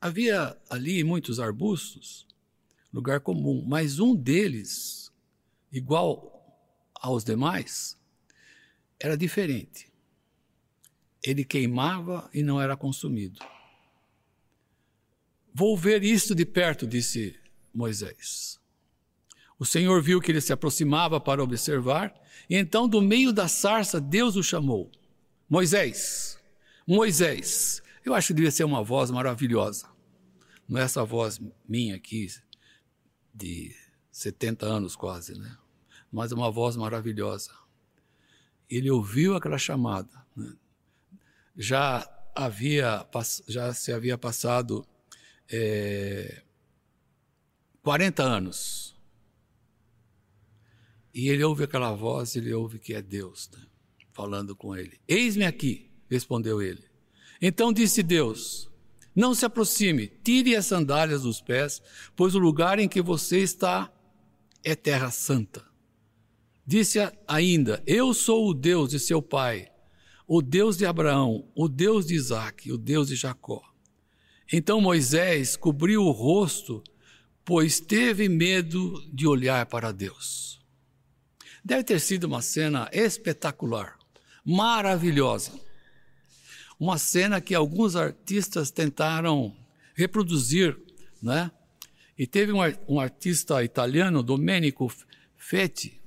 Havia 0.01 0.57
ali 0.71 1.03
muitos 1.03 1.41
arbustos, 1.41 2.27
lugar 2.93 3.21
comum, 3.21 3.65
mas 3.67 3.99
um 3.99 4.15
deles, 4.15 5.13
igual 5.73 6.33
aos 6.95 7.25
demais, 7.25 7.99
era 8.99 9.17
diferente. 9.17 9.93
Ele 11.23 11.45
queimava 11.45 12.31
e 12.33 12.43
não 12.43 12.61
era 12.61 12.77
consumido. 12.77 13.41
Vou 15.53 15.77
ver 15.77 16.05
isto 16.05 16.35
de 16.35 16.45
perto, 16.45 16.87
disse 16.87 17.35
Moisés. 17.73 18.61
O 19.59 19.65
Senhor 19.65 20.03
viu 20.03 20.21
que 20.21 20.31
ele 20.31 20.41
se 20.41 20.53
aproximava 20.53 21.19
para 21.19 21.43
observar, 21.43 22.15
e 22.49 22.57
então, 22.57 22.87
do 22.87 23.01
meio 23.01 23.33
da 23.33 23.49
sarça, 23.49 24.01
Deus 24.01 24.37
o 24.37 24.43
chamou: 24.43 24.91
Moisés, 25.49 26.39
Moisés. 26.87 27.83
Eu 28.05 28.15
acho 28.15 28.29
que 28.29 28.35
devia 28.35 28.51
ser 28.51 28.65
uma 28.65 28.83
voz 28.83 29.11
maravilhosa. 29.11 29.89
Não 30.69 30.81
é 30.81 30.83
essa 30.85 31.05
voz 31.05 31.41
minha 31.69 31.95
aqui, 31.95 32.29
de 33.33 33.75
70 34.11 34.67
anos 34.67 34.97
quase, 34.97 35.39
né? 35.39 35.57
Mas 36.11 36.33
uma 36.33 36.51
voz 36.51 36.77
maravilhosa. 36.77 37.53
Ele 38.69 38.91
ouviu 38.91 39.37
aquela 39.37 39.59
chamada. 39.59 40.11
Né? 40.35 40.53
Já 41.57 42.09
havia, 42.35 43.07
já 43.47 43.73
se 43.73 43.93
havia 43.93 44.19
passado 44.19 44.87
é, 45.49 46.43
40 47.83 48.23
anos. 48.23 48.97
E 51.15 51.29
ele 51.29 51.45
ouve 51.45 51.65
aquela 51.65 51.95
voz, 51.95 52.35
ele 52.37 52.53
ouve 52.53 52.79
que 52.79 52.95
é 52.95 53.01
Deus, 53.01 53.49
né? 53.51 53.67
Falando 54.17 54.57
com 54.57 54.75
ele. 54.75 54.99
Eis-me 55.07 55.45
aqui, 55.45 55.91
respondeu 56.09 56.63
ele. 56.63 56.83
Então 57.41 57.71
disse 57.71 58.03
Deus: 58.03 58.71
não 59.17 59.35
se 59.35 59.47
aproxime, 59.47 60.13
tire 60.23 60.55
as 60.55 60.67
sandálias 60.67 61.23
dos 61.23 61.41
pés, 61.41 61.81
pois 62.15 62.35
o 62.35 62.39
lugar 62.39 62.79
em 62.79 62.87
que 62.87 63.01
você 63.01 63.39
está 63.39 63.91
é 64.63 64.75
terra 64.75 65.11
santa. 65.11 65.65
Disse 66.67 66.99
ainda: 67.27 67.83
Eu 67.87 68.13
sou 68.13 68.51
o 68.51 68.55
Deus 68.55 68.91
de 68.91 69.01
seu 69.01 69.23
pai, 69.23 69.71
o 70.27 70.43
Deus 70.43 70.77
de 70.77 70.85
Abraão, 70.85 71.51
o 71.55 71.67
Deus 71.67 72.07
de 72.07 72.15
Isaac, 72.15 72.71
o 72.71 72.77
Deus 72.77 73.09
de 73.09 73.17
Jacó. 73.17 73.63
Então 74.53 74.83
Moisés 74.83 75.57
cobriu 75.57 76.03
o 76.03 76.11
rosto, 76.11 76.85
pois 77.43 77.81
teve 77.81 78.29
medo 78.29 79.03
de 79.11 79.27
olhar 79.27 79.65
para 79.65 79.93
Deus. 79.93 80.61
Deve 81.65 81.85
ter 81.85 82.01
sido 82.01 82.25
uma 82.25 82.43
cena 82.43 82.89
espetacular, 82.93 83.99
maravilhosa 84.47 85.67
uma 86.79 86.99
cena 86.99 87.41
que 87.41 87.55
alguns 87.55 87.97
artistas 87.97 88.71
tentaram 88.71 89.55
reproduzir, 89.95 90.77
né? 91.23 91.51
E 92.19 92.27
teve 92.27 92.53
um, 92.53 92.59
um 92.89 93.01
artista 93.01 93.63
italiano, 93.65 94.23
Domenico 94.23 94.93
Fetti, 95.37 96.01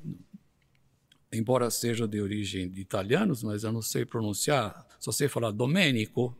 embora 1.31 1.69
seja 1.69 2.07
de 2.07 2.21
origem 2.21 2.69
de 2.69 2.81
italianos, 2.81 3.43
mas 3.43 3.63
eu 3.63 3.71
não 3.71 3.81
sei 3.81 4.05
pronunciar, 4.05 4.87
só 4.99 5.11
sei 5.11 5.27
falar 5.27 5.51
Domenico, 5.51 6.35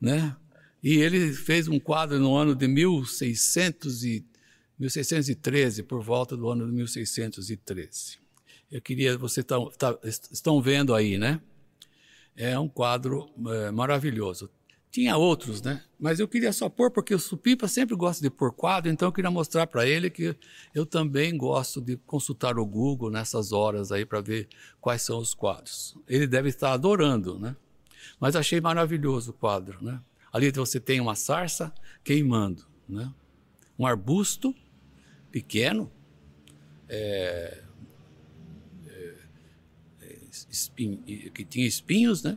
né? 0.00 0.36
E 0.82 0.96
ele 0.96 1.32
fez 1.32 1.66
um 1.66 1.80
quadro 1.80 2.18
no 2.18 2.36
ano 2.36 2.54
de 2.54 2.68
1600 2.68 4.04
e, 4.04 4.24
1613, 4.78 5.84
por 5.84 6.02
volta 6.02 6.36
do 6.36 6.48
ano 6.48 6.66
de 6.66 6.72
1613. 6.72 8.18
Eu 8.70 8.80
queria, 8.80 9.16
vocês 9.16 9.44
tá, 9.44 9.56
tá, 9.78 9.98
estão 10.02 10.60
vendo 10.60 10.94
aí, 10.94 11.18
né? 11.18 11.40
É 12.36 12.58
um 12.58 12.68
quadro 12.68 13.30
é, 13.46 13.70
maravilhoso. 13.70 14.50
Tinha 14.90 15.16
outros, 15.16 15.60
né? 15.60 15.82
Mas 15.98 16.20
eu 16.20 16.28
queria 16.28 16.52
só 16.52 16.68
pôr, 16.68 16.90
porque 16.90 17.12
o 17.14 17.18
Supipa 17.18 17.66
sempre 17.66 17.96
gosta 17.96 18.22
de 18.22 18.30
pôr 18.30 18.52
quadro, 18.52 18.90
então 18.90 19.08
eu 19.08 19.12
queria 19.12 19.30
mostrar 19.30 19.66
para 19.66 19.84
ele 19.84 20.08
que 20.08 20.36
eu 20.72 20.86
também 20.86 21.36
gosto 21.36 21.80
de 21.80 21.96
consultar 21.96 22.58
o 22.58 22.64
Google 22.64 23.10
nessas 23.10 23.50
horas 23.50 23.90
aí 23.90 24.06
para 24.06 24.20
ver 24.20 24.48
quais 24.80 25.02
são 25.02 25.18
os 25.18 25.34
quadros. 25.34 25.96
Ele 26.06 26.28
deve 26.28 26.48
estar 26.48 26.72
adorando, 26.72 27.38
né? 27.40 27.56
Mas 28.20 28.36
achei 28.36 28.60
maravilhoso 28.60 29.32
o 29.32 29.34
quadro, 29.34 29.82
né? 29.82 30.00
Ali 30.32 30.50
você 30.52 30.78
tem 30.78 31.00
uma 31.00 31.14
sarça 31.16 31.74
queimando, 32.04 32.64
né? 32.88 33.12
Um 33.76 33.86
arbusto 33.86 34.54
pequeno, 35.30 35.90
é, 36.88 37.64
espinho, 40.50 40.98
que 41.32 41.44
tinha 41.44 41.66
espinhos, 41.66 42.22
né? 42.22 42.36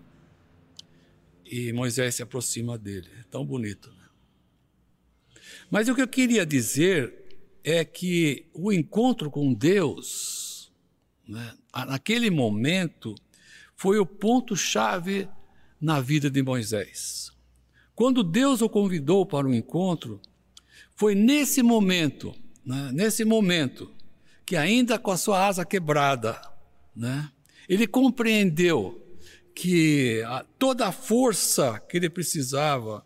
E 1.46 1.72
Moisés 1.74 2.16
se 2.16 2.24
aproxima 2.24 2.78
dele. 2.78 3.10
É 3.20 3.24
tão 3.32 3.46
bonito. 3.46 3.90
Né? 3.90 4.06
Mas 5.72 5.88
o 5.88 5.96
que 5.96 6.02
eu 6.02 6.08
queria 6.08 6.46
dizer 6.46 7.14
é 7.64 7.84
que 7.84 8.46
o 8.54 8.72
encontro 8.72 9.30
com 9.30 9.54
Deus, 9.54 10.72
né, 11.28 11.54
naquele 11.88 12.30
momento, 12.30 13.16
foi 13.76 14.00
o 14.00 14.06
ponto-chave 14.06 15.28
na 15.80 16.02
vida 16.02 16.30
de 16.30 16.42
Moisés. 16.42 17.32
Quando 17.94 18.24
Deus 18.24 18.62
o 18.62 18.70
convidou 18.70 19.26
para 19.26 19.48
o 19.48 19.54
encontro, 19.54 20.22
foi 20.96 21.14
nesse 21.14 21.62
momento, 21.62 22.34
né, 22.66 22.92
nesse 22.94 23.24
momento, 23.24 23.94
que 24.46 24.56
ainda 24.56 24.98
com 24.98 25.12
a 25.12 25.18
sua 25.18 25.46
asa 25.46 25.66
quebrada, 25.66 26.40
né, 26.96 27.32
ele 27.68 27.88
compreendeu 27.88 29.04
que 29.54 30.22
a, 30.28 30.46
toda 30.60 30.88
a 30.88 30.92
força 30.92 31.80
que 31.80 31.98
ele 31.98 32.10
precisava 32.10 33.04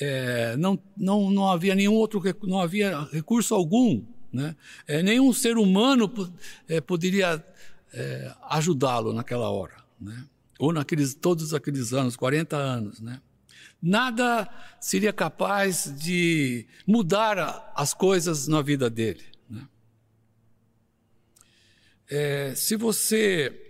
é, 0.00 0.56
não, 0.56 0.78
não, 0.96 1.30
não 1.30 1.48
havia 1.48 1.74
nenhum 1.74 1.94
outro, 1.94 2.20
não 2.42 2.60
havia 2.60 3.00
recurso 3.12 3.54
algum, 3.54 4.04
né? 4.32 4.56
É, 4.88 5.02
nenhum 5.02 5.32
ser 5.32 5.56
humano 5.56 6.12
é, 6.68 6.80
poderia 6.80 7.44
é, 7.92 8.34
ajudá-lo 8.50 9.12
naquela 9.12 9.48
hora, 9.50 9.76
né? 10.00 10.26
Ou 10.58 10.72
naqueles 10.72 11.14
todos 11.14 11.54
aqueles 11.54 11.92
anos, 11.92 12.16
40 12.16 12.56
anos, 12.56 13.00
né? 13.00 13.20
Nada 13.80 14.48
seria 14.80 15.12
capaz 15.12 15.94
de 15.96 16.66
mudar 16.86 17.72
as 17.76 17.92
coisas 17.92 18.48
na 18.48 18.62
vida 18.62 18.88
dele. 18.88 19.22
Né? 19.48 19.68
É, 22.08 22.54
se 22.54 22.76
você 22.76 23.63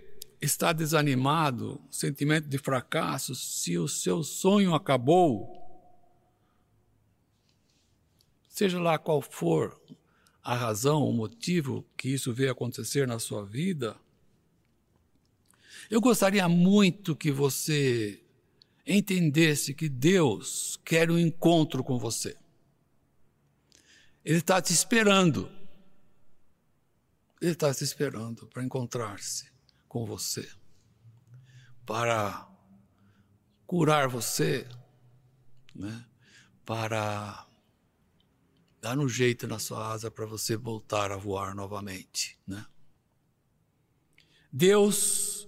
está 0.45 0.71
desanimado, 0.71 1.81
sentimento 1.89 2.47
de 2.47 2.57
fracasso, 2.57 3.35
se 3.35 3.77
o 3.77 3.87
seu 3.87 4.23
sonho 4.23 4.73
acabou, 4.73 5.61
seja 8.47 8.79
lá 8.79 8.97
qual 8.97 9.21
for 9.21 9.79
a 10.43 10.55
razão, 10.55 11.03
o 11.03 11.13
motivo 11.13 11.85
que 11.97 12.09
isso 12.09 12.33
veio 12.33 12.51
acontecer 12.51 13.07
na 13.07 13.19
sua 13.19 13.43
vida, 13.43 13.97
eu 15.89 15.99
gostaria 15.99 16.47
muito 16.47 17.15
que 17.15 17.31
você 17.31 18.21
entendesse 18.85 19.73
que 19.73 19.89
Deus 19.89 20.79
quer 20.85 21.09
um 21.09 21.17
encontro 21.17 21.83
com 21.83 21.97
você. 21.97 22.37
Ele 24.23 24.39
está 24.39 24.61
te 24.61 24.73
esperando. 24.73 25.51
Ele 27.41 27.51
está 27.51 27.73
te 27.73 27.83
esperando 27.83 28.47
para 28.47 28.63
encontrar-se 28.63 29.54
com 29.95 30.05
você, 30.05 30.45
para 31.85 32.45
curar 33.65 34.09
você, 34.09 34.67
né? 35.73 36.05
para 36.65 37.47
dar 38.81 38.99
um 38.99 39.07
jeito 39.07 39.47
na 39.47 39.57
sua 39.57 39.93
asa 39.93 40.11
para 40.11 40.25
você 40.25 40.57
voltar 40.57 41.13
a 41.13 41.15
voar 41.15 41.55
novamente. 41.55 42.37
Né? 42.45 42.65
Deus 44.51 45.47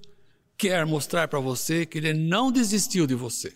quer 0.56 0.86
mostrar 0.86 1.28
para 1.28 1.42
você 1.42 1.86
que 1.86 1.98
Ele 1.98 2.14
não 2.14 2.50
desistiu 2.50 3.06
de 3.06 3.16
você. 3.16 3.54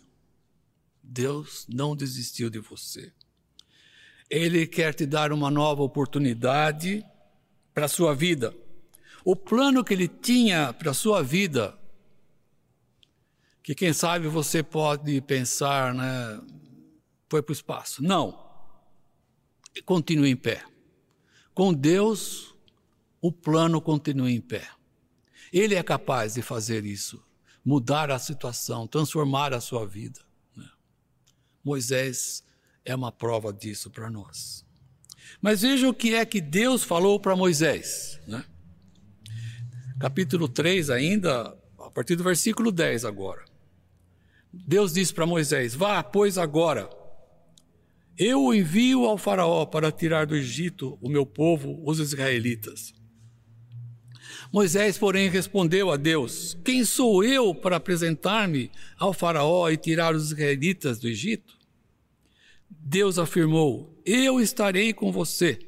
Deus 1.02 1.66
não 1.70 1.96
desistiu 1.96 2.50
de 2.50 2.60
você. 2.60 3.14
Ele 4.30 4.68
quer 4.68 4.94
te 4.94 5.06
dar 5.06 5.32
uma 5.32 5.50
nova 5.50 5.84
oportunidade 5.84 7.02
para 7.74 7.86
a 7.86 7.88
sua 7.90 8.14
vida. 8.14 8.54
O 9.24 9.36
plano 9.36 9.84
que 9.84 9.94
Ele 9.94 10.08
tinha 10.08 10.74
para 10.74 10.92
a 10.92 10.94
sua 10.94 11.22
vida, 11.22 11.78
que 13.64 13.76
quem 13.76 13.94
sabe 13.94 14.28
você 14.28 14.64
pode 14.64 15.22
pensar, 15.22 15.94
né, 15.94 16.42
foi 17.30 17.42
para 17.42 17.52
o 17.52 17.54
espaço. 17.54 18.04
Não. 18.04 18.50
Continue 19.86 20.30
em 20.30 20.36
pé. 20.36 20.66
Com 21.54 21.74
Deus, 21.74 22.56
o 23.22 23.32
plano 23.32 23.80
continua 23.80 24.30
em 24.30 24.42
pé. 24.42 24.68
Ele 25.54 25.76
é 25.76 25.84
capaz 25.84 26.34
de 26.34 26.42
fazer 26.42 26.86
isso, 26.86 27.24
mudar 27.64 28.10
a 28.10 28.20
situação, 28.20 28.88
transformar 28.88 29.54
a 29.54 29.62
sua 29.62 29.86
vida. 29.86 30.20
Né? 30.56 30.68
Moisés 31.64 32.44
é 32.84 32.96
uma 32.96 33.12
prova 33.12 33.54
disso 33.54 33.90
para 33.90 34.10
nós. 34.10 34.66
Mas 35.42 35.62
veja 35.62 35.88
o 35.88 35.94
que 35.94 36.16
é 36.16 36.26
que 36.26 36.42
Deus 36.42 36.84
falou 36.84 37.20
para 37.20 37.36
Moisés. 37.36 38.20
Né? 38.28 38.44
Capítulo 40.02 40.48
3, 40.48 40.90
ainda, 40.90 41.56
a 41.78 41.92
partir 41.92 42.16
do 42.16 42.24
versículo 42.24 42.72
10 42.72 43.06
agora. 43.06 43.46
Deus 44.52 44.94
disse 44.94 45.14
para 45.14 45.28
Moisés: 45.28 45.76
Vá, 45.76 46.02
pois 46.02 46.40
agora, 46.40 46.90
eu 48.18 48.46
o 48.46 48.52
envio 48.52 49.06
ao 49.06 49.16
Faraó 49.16 49.64
para 49.64 49.92
tirar 49.92 50.26
do 50.26 50.36
Egito 50.36 50.98
o 51.00 51.08
meu 51.08 51.24
povo, 51.24 51.80
os 51.86 52.00
israelitas. 52.00 52.96
Moisés, 54.52 54.98
porém, 54.98 55.30
respondeu 55.30 55.92
a 55.92 55.98
Deus: 55.98 56.58
Quem 56.66 56.84
sou 56.84 57.24
eu 57.24 57.54
para 57.54 57.76
apresentar-me 57.76 58.72
ao 58.98 59.14
Faraó 59.14 59.70
e 59.70 59.78
tirar 59.78 60.16
os 60.16 60.32
israelitas 60.32 60.98
do 60.98 61.08
Egito? 61.08 61.56
Deus 62.68 63.20
afirmou: 63.20 64.02
Eu 64.04 64.42
estarei 64.42 64.94
com 64.94 65.12
você. 65.12 65.60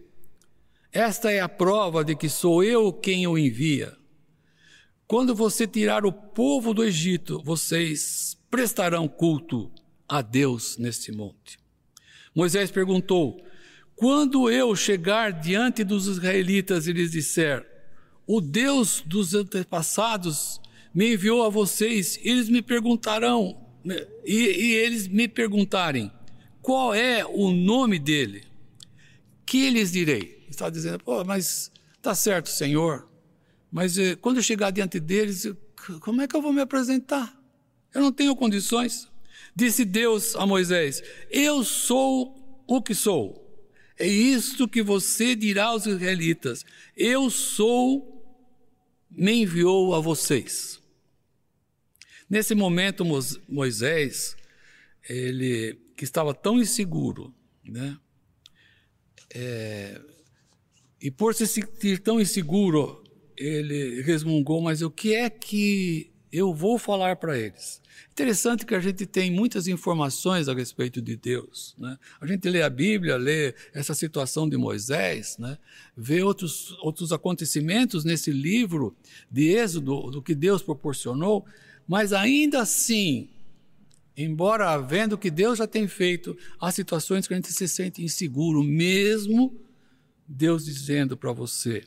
Esta 0.91 1.32
é 1.32 1.39
a 1.39 1.48
prova 1.48 2.04
de 2.04 2.15
que 2.15 2.28
sou 2.28 2.63
eu 2.63 2.91
quem 2.91 3.28
o 3.28 3.38
envia. 3.38 3.96
Quando 5.13 5.36
você 5.36 5.67
tirar 5.67 6.08
o 6.08 6.12
povo 6.12 6.73
do 6.73 6.84
Egito, 6.84 7.39
vocês 7.45 8.36
prestarão 8.49 9.08
culto 9.08 9.71
a 10.10 10.23
Deus 10.23 10.76
neste 10.80 11.12
monte. 11.12 11.60
Moisés 12.34 12.71
perguntou: 12.71 13.39
Quando 13.95 14.49
eu 14.49 14.76
chegar 14.76 15.32
diante 15.32 15.84
dos 15.84 16.08
israelitas 16.08 16.88
e 16.88 16.93
lhes 16.93 17.12
disser: 17.12 17.63
o 18.26 18.41
Deus 18.41 19.04
dos 19.06 19.36
antepassados 19.36 20.60
me 20.91 21.13
enviou 21.13 21.45
a 21.45 21.49
vocês, 21.49 22.19
eles 22.23 22.49
me 22.49 22.63
perguntarão, 22.63 23.56
e, 24.26 24.34
e 24.34 24.73
eles 24.73 25.08
me 25.08 25.28
perguntarem, 25.28 26.12
qual 26.60 26.91
é 26.91 27.23
o 27.23 27.52
nome 27.52 27.99
dele? 27.99 28.45
Que 29.45 29.69
lhes 29.69 29.91
direi? 29.91 30.43
Está 30.49 30.71
dizendo, 30.71 31.04
mas 31.23 31.71
tá 32.02 32.15
certo, 32.15 32.49
Senhor, 32.49 33.12
mas 33.73 33.97
eh, 33.97 34.15
quando 34.15 34.38
eu 34.38 34.43
chegar 34.43 34.69
diante 34.69 34.99
deles, 34.99 35.51
como 36.01 36.21
é 36.21 36.27
que 36.27 36.36
eu 36.36 36.41
vou 36.43 36.53
me 36.53 36.62
apresentar? 36.62 37.36
Eu 37.91 38.01
não 38.01 38.12
tenho 38.12 38.36
condições. 38.36 39.12
Disse 39.55 39.83
Deus 39.83 40.36
a 40.36 40.45
Moisés: 40.45 41.01
Eu 41.31 41.63
sou 41.63 42.63
o 42.67 42.83
que 42.83 42.93
sou. 42.93 43.41
É 43.97 44.05
isto 44.07 44.67
que 44.67 44.83
você 44.83 45.36
dirá 45.36 45.65
aos 45.65 45.88
israelitas: 45.88 46.63
Eu 46.95 47.31
sou 47.31 48.23
me 49.09 49.41
enviou 49.41 49.95
a 49.95 49.99
vocês. 49.99 50.79
Nesse 52.29 52.53
momento, 52.53 53.03
Moisés, 53.49 54.38
ele 55.09 55.79
que 55.97 56.03
estava 56.03 56.31
tão 56.31 56.62
inseguro, 56.62 57.33
né? 57.63 57.97
É, 59.33 59.99
e 61.01 61.09
por 61.09 61.33
se 61.33 61.47
sentir 61.47 61.99
tão 61.99 62.21
inseguro, 62.21 63.03
ele 63.38 64.02
resmungou: 64.02 64.62
Mas 64.62 64.82
o 64.82 64.89
que 64.89 65.13
é 65.13 65.30
que 65.30 66.12
eu 66.32 66.54
vou 66.54 66.78
falar 66.78 67.15
para 67.15 67.38
eles? 67.38 67.82
Interessante 68.12 68.65
que 68.65 68.76
a 68.76 68.80
gente 68.80 69.06
tem 69.06 69.32
muitas 69.32 69.67
informações 69.67 70.48
a 70.48 70.54
respeito 70.54 71.02
de 71.02 71.15
Deus. 71.15 71.76
Né? 71.78 71.98
A 72.19 72.26
gente 72.26 72.50
lê 72.50 72.62
a 72.62 72.69
Bíblia, 72.69 73.17
lê 73.17 73.54
essa 73.74 73.93
situação 73.93 74.48
de 74.48 74.58
Moisés, 74.58 75.38
né? 75.38 75.58
vê 75.96 76.22
outros, 76.22 76.78
outros 76.82 77.12
acontecimentos 77.12 78.04
nesse 78.04 78.32
livro 78.32 78.96
de 79.30 79.50
Êxodo, 79.56 80.12
do 80.12 80.22
que 80.22 80.36
Deus 80.36 80.62
proporcionou, 80.62 81.46
mas 81.88 82.13
ainda 82.13 82.62
assim, 82.62 83.30
embora 84.15 84.78
vendo 84.78 85.17
que 85.17 85.30
Deus 85.30 85.58
já 85.58 85.67
tem 85.67 85.88
feito, 85.88 86.38
há 86.60 86.72
situações 86.72 87.28
que 87.28 87.34
a 87.34 87.38
gente 87.38 87.52
se 87.52 87.67
sente 87.67 88.04
inseguro, 88.04 88.63
mesmo 88.63 89.60
Deus 90.28 90.65
dizendo 90.65 91.17
para 91.17 91.32
você: 91.32 91.84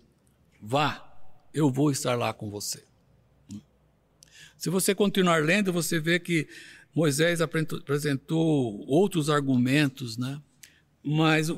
vá, 0.61 1.16
eu 1.57 1.71
vou 1.71 1.91
estar 1.91 2.15
lá 2.15 2.35
com 2.35 2.51
você. 2.51 2.85
Se 4.59 4.69
você 4.69 4.95
continuar 4.95 5.43
lendo, 5.43 5.73
você 5.73 5.99
vê 5.99 6.21
que 6.21 6.47
Moisés 6.95 7.41
apresentou 7.41 8.87
outros 8.87 9.31
argumentos, 9.31 10.19
né? 10.19 10.39
Mas 11.03 11.51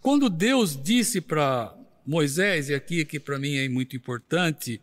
quando 0.00 0.28
Deus 0.28 0.76
disse 0.80 1.20
para 1.20 1.72
Moisés, 2.04 2.68
e 2.68 2.74
aqui 2.74 3.04
que 3.04 3.20
para 3.20 3.38
mim 3.38 3.54
é 3.54 3.68
muito 3.68 3.94
importante, 3.94 4.80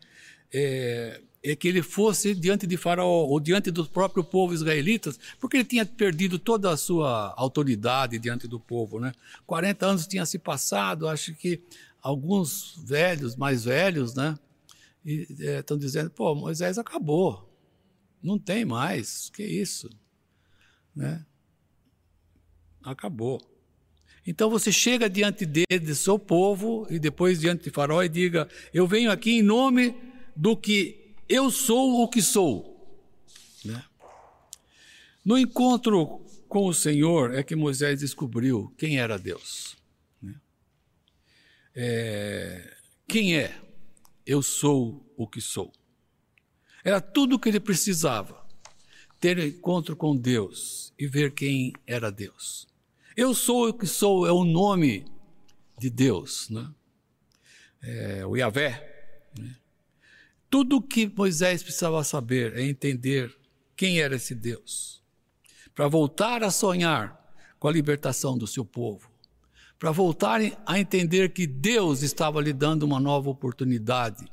é, 0.50 1.20
é, 1.42 1.54
que 1.54 1.68
ele 1.68 1.82
fosse 1.82 2.34
diante 2.34 2.66
de 2.66 2.78
Faraó 2.78 3.26
ou 3.26 3.38
diante 3.38 3.70
do 3.70 3.84
próprio 3.84 4.24
povo 4.24 4.54
israelitas, 4.54 5.20
porque 5.38 5.58
ele 5.58 5.64
tinha 5.64 5.84
perdido 5.84 6.38
toda 6.38 6.70
a 6.70 6.78
sua 6.78 7.34
autoridade 7.36 8.18
diante 8.18 8.48
do 8.48 8.58
povo, 8.58 8.98
né? 8.98 9.12
40 9.46 9.86
anos 9.86 10.06
tinha 10.06 10.24
se 10.24 10.38
passado, 10.38 11.08
acho 11.08 11.34
que 11.34 11.60
alguns 12.00 12.82
velhos, 12.86 13.36
mais 13.36 13.64
velhos, 13.64 14.14
né? 14.14 14.34
Estão 15.04 15.76
é, 15.76 15.80
dizendo, 15.80 16.10
pô, 16.10 16.34
Moisés 16.34 16.78
acabou, 16.78 17.52
não 18.22 18.38
tem 18.38 18.64
mais. 18.64 19.30
Que 19.30 19.44
isso? 19.44 19.90
Né? 20.94 21.24
Acabou. 22.82 23.40
Então 24.26 24.48
você 24.48 24.70
chega 24.70 25.10
diante 25.10 25.44
dele, 25.44 25.80
de 25.80 25.94
seu 25.96 26.18
povo, 26.18 26.86
e 26.88 26.98
depois 26.98 27.40
diante 27.40 27.64
de 27.64 27.70
Faraó 27.70 28.02
e 28.02 28.08
diga: 28.08 28.48
Eu 28.72 28.86
venho 28.86 29.10
aqui 29.10 29.32
em 29.32 29.42
nome 29.42 29.96
do 30.36 30.56
que 30.56 31.14
eu 31.28 31.50
sou 31.50 32.02
o 32.02 32.08
que 32.08 32.22
sou. 32.22 32.72
Né? 33.64 33.82
No 35.24 35.36
encontro 35.36 36.24
com 36.48 36.66
o 36.66 36.74
Senhor 36.74 37.34
é 37.34 37.42
que 37.42 37.56
Moisés 37.56 38.00
descobriu 38.00 38.72
quem 38.76 38.98
era 38.98 39.18
Deus. 39.18 39.76
Né? 40.20 40.34
É, 41.74 42.76
quem 43.08 43.36
é? 43.36 43.58
Eu 44.26 44.42
sou 44.42 45.04
o 45.16 45.26
que 45.26 45.40
sou. 45.40 45.72
Era 46.84 47.00
tudo 47.00 47.36
o 47.36 47.38
que 47.38 47.48
ele 47.48 47.60
precisava. 47.60 48.42
Ter 49.20 49.38
encontro 49.38 49.96
com 49.96 50.16
Deus 50.16 50.92
e 50.98 51.06
ver 51.06 51.32
quem 51.32 51.72
era 51.86 52.10
Deus. 52.10 52.66
Eu 53.16 53.34
sou 53.34 53.68
o 53.68 53.74
que 53.74 53.86
sou 53.86 54.26
é 54.26 54.32
o 54.32 54.44
nome 54.44 55.04
de 55.78 55.90
Deus, 55.90 56.48
né? 56.48 56.72
É, 57.82 58.26
o 58.26 58.36
Yahvé. 58.36 59.28
Né? 59.38 59.56
Tudo 60.48 60.76
o 60.76 60.82
que 60.82 61.06
Moisés 61.06 61.62
precisava 61.62 62.02
saber 62.04 62.56
é 62.56 62.62
entender 62.62 63.36
quem 63.76 64.00
era 64.00 64.16
esse 64.16 64.34
Deus, 64.34 65.02
para 65.74 65.88
voltar 65.88 66.42
a 66.42 66.50
sonhar 66.50 67.20
com 67.58 67.68
a 67.68 67.72
libertação 67.72 68.38
do 68.38 68.46
seu 68.46 68.64
povo, 68.64 69.11
para 69.82 69.90
voltar 69.90 70.40
a 70.64 70.78
entender 70.78 71.30
que 71.30 71.44
Deus 71.44 72.02
estava 72.02 72.40
lhe 72.40 72.52
dando 72.52 72.84
uma 72.84 73.00
nova 73.00 73.28
oportunidade 73.28 74.24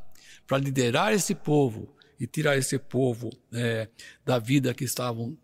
para 0.46 0.60
liderar 0.60 1.12
esse 1.12 1.34
povo 1.34 1.92
e 2.20 2.28
tirar 2.28 2.56
esse 2.56 2.78
povo 2.78 3.32
é, 3.52 3.90
da 4.24 4.38
vida 4.38 4.76
que 4.76 4.84
estavam 4.84 5.36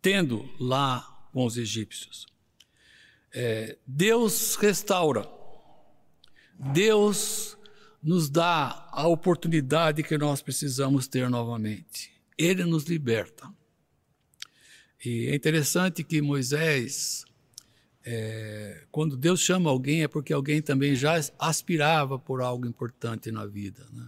tendo 0.00 0.48
lá 0.58 1.28
com 1.34 1.44
os 1.44 1.58
egípcios. 1.58 2.24
É, 3.30 3.76
Deus 3.86 4.56
restaura, 4.56 5.28
Deus 6.72 7.58
nos 8.02 8.30
dá 8.30 8.88
a 8.90 9.06
oportunidade 9.06 10.02
que 10.02 10.16
nós 10.16 10.40
precisamos 10.40 11.06
ter 11.06 11.28
novamente. 11.28 12.10
Ele 12.38 12.64
nos 12.64 12.84
liberta. 12.84 13.46
E 15.04 15.26
é 15.26 15.34
interessante 15.34 16.02
que 16.02 16.22
Moisés, 16.22 17.26
é, 18.08 18.84
quando 18.92 19.16
Deus 19.16 19.40
chama 19.40 19.68
alguém, 19.68 20.04
é 20.04 20.08
porque 20.08 20.32
alguém 20.32 20.62
também 20.62 20.94
já 20.94 21.14
aspirava 21.40 22.16
por 22.16 22.40
algo 22.40 22.64
importante 22.64 23.32
na 23.32 23.44
vida. 23.44 23.84
Né? 23.92 24.06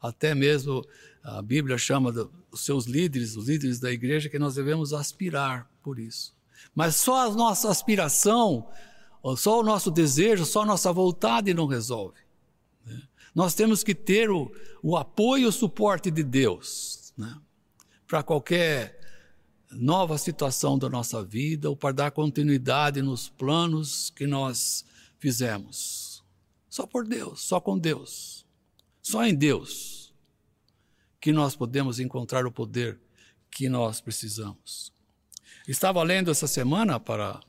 Até 0.00 0.34
mesmo 0.34 0.84
a 1.22 1.40
Bíblia 1.40 1.78
chama 1.78 2.12
os 2.50 2.64
seus 2.64 2.86
líderes, 2.86 3.36
os 3.36 3.48
líderes 3.48 3.78
da 3.78 3.92
igreja, 3.92 4.28
que 4.28 4.40
nós 4.40 4.56
devemos 4.56 4.92
aspirar 4.92 5.70
por 5.84 6.00
isso. 6.00 6.34
Mas 6.74 6.96
só 6.96 7.28
a 7.28 7.30
nossa 7.30 7.70
aspiração, 7.70 8.68
só 9.36 9.60
o 9.60 9.62
nosso 9.62 9.88
desejo, 9.92 10.44
só 10.44 10.62
a 10.62 10.66
nossa 10.66 10.92
vontade 10.92 11.54
não 11.54 11.66
resolve. 11.66 12.18
Né? 12.84 13.00
Nós 13.32 13.54
temos 13.54 13.84
que 13.84 13.94
ter 13.94 14.30
o, 14.30 14.50
o 14.82 14.96
apoio 14.96 15.44
e 15.44 15.46
o 15.46 15.52
suporte 15.52 16.10
de 16.10 16.24
Deus 16.24 17.14
né? 17.16 17.36
para 18.08 18.20
qualquer 18.24 19.00
nova 19.72 20.18
situação 20.18 20.78
da 20.78 20.88
nossa 20.88 21.24
vida 21.24 21.68
ou 21.68 21.76
para 21.76 21.94
dar 21.94 22.10
continuidade 22.10 23.02
nos 23.02 23.28
planos 23.28 24.10
que 24.10 24.26
nós 24.26 24.84
fizemos. 25.18 26.22
Só 26.68 26.86
por 26.86 27.06
Deus, 27.06 27.40
só 27.40 27.60
com 27.60 27.78
Deus, 27.78 28.46
só 29.00 29.24
em 29.24 29.34
Deus 29.34 30.12
que 31.20 31.32
nós 31.32 31.54
podemos 31.54 32.00
encontrar 32.00 32.46
o 32.46 32.52
poder 32.52 32.98
que 33.50 33.68
nós 33.68 34.00
precisamos. 34.00 34.92
Estava 35.68 36.02
lendo 36.02 36.30
essa 36.30 36.46
semana 36.46 36.98
para, 36.98 37.40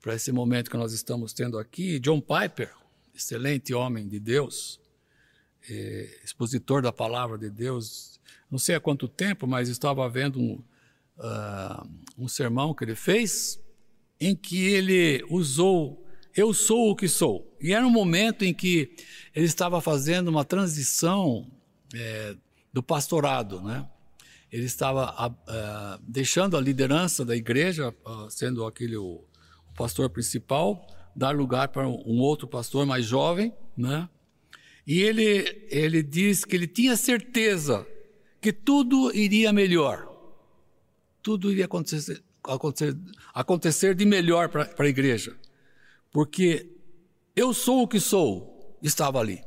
para 0.00 0.14
esse 0.14 0.30
momento 0.30 0.70
que 0.70 0.76
nós 0.76 0.92
estamos 0.92 1.32
tendo 1.32 1.58
aqui, 1.58 1.98
John 1.98 2.20
Piper, 2.20 2.72
excelente 3.14 3.74
homem 3.74 4.06
de 4.06 4.20
Deus, 4.20 4.78
eh, 5.68 6.20
expositor 6.22 6.82
da 6.82 6.92
palavra 6.92 7.36
de 7.36 7.50
Deus, 7.50 8.20
não 8.50 8.58
sei 8.58 8.76
há 8.76 8.80
quanto 8.80 9.08
tempo, 9.08 9.46
mas 9.46 9.68
estava 9.68 10.08
vendo 10.08 10.38
um, 10.38 10.62
uh, 11.18 11.88
um 12.18 12.28
sermão 12.28 12.74
que 12.74 12.84
ele 12.84 12.94
fez, 12.94 13.60
em 14.20 14.34
que 14.34 14.66
ele 14.66 15.24
usou 15.28 16.04
eu 16.36 16.52
sou 16.52 16.90
o 16.90 16.96
que 16.96 17.06
sou. 17.06 17.56
E 17.60 17.72
era 17.72 17.86
um 17.86 17.90
momento 17.90 18.44
em 18.44 18.52
que 18.52 18.90
ele 19.34 19.46
estava 19.46 19.80
fazendo 19.80 20.28
uma 20.28 20.44
transição 20.44 21.46
é, 21.94 22.34
do 22.72 22.82
pastorado, 22.82 23.62
né? 23.62 23.86
Ele 24.50 24.64
estava 24.64 25.12
uh, 25.30 26.02
deixando 26.06 26.56
a 26.56 26.60
liderança 26.60 27.24
da 27.24 27.36
igreja, 27.36 27.94
uh, 28.04 28.30
sendo 28.30 28.64
aquele 28.64 28.96
o, 28.96 29.24
o, 29.68 29.74
pastor 29.76 30.08
principal, 30.10 30.86
dar 31.14 31.34
lugar 31.34 31.68
para 31.68 31.88
um 31.88 32.20
outro 32.20 32.46
pastor 32.46 32.86
mais 32.86 33.04
jovem, 33.04 33.52
né? 33.76 34.08
E 34.86 35.00
ele 35.00 35.66
ele 35.70 36.02
diz 36.02 36.44
que 36.44 36.54
ele 36.54 36.68
tinha 36.68 36.96
certeza 36.96 37.86
que 38.40 38.52
tudo 38.52 39.10
iria 39.14 39.52
melhor, 39.52 40.06
tudo 41.24 41.50
iria 41.50 41.64
acontecer 41.64 42.22
acontecer, 42.52 42.94
acontecer 43.32 43.94
de 43.94 44.04
melhor 44.04 44.48
para 44.48 44.70
a 44.78 44.86
igreja, 44.86 45.34
porque 46.12 46.68
eu 47.34 47.54
sou 47.54 47.82
o 47.82 47.88
que 47.88 47.98
sou 47.98 48.78
estava 48.82 49.18
ali. 49.18 49.42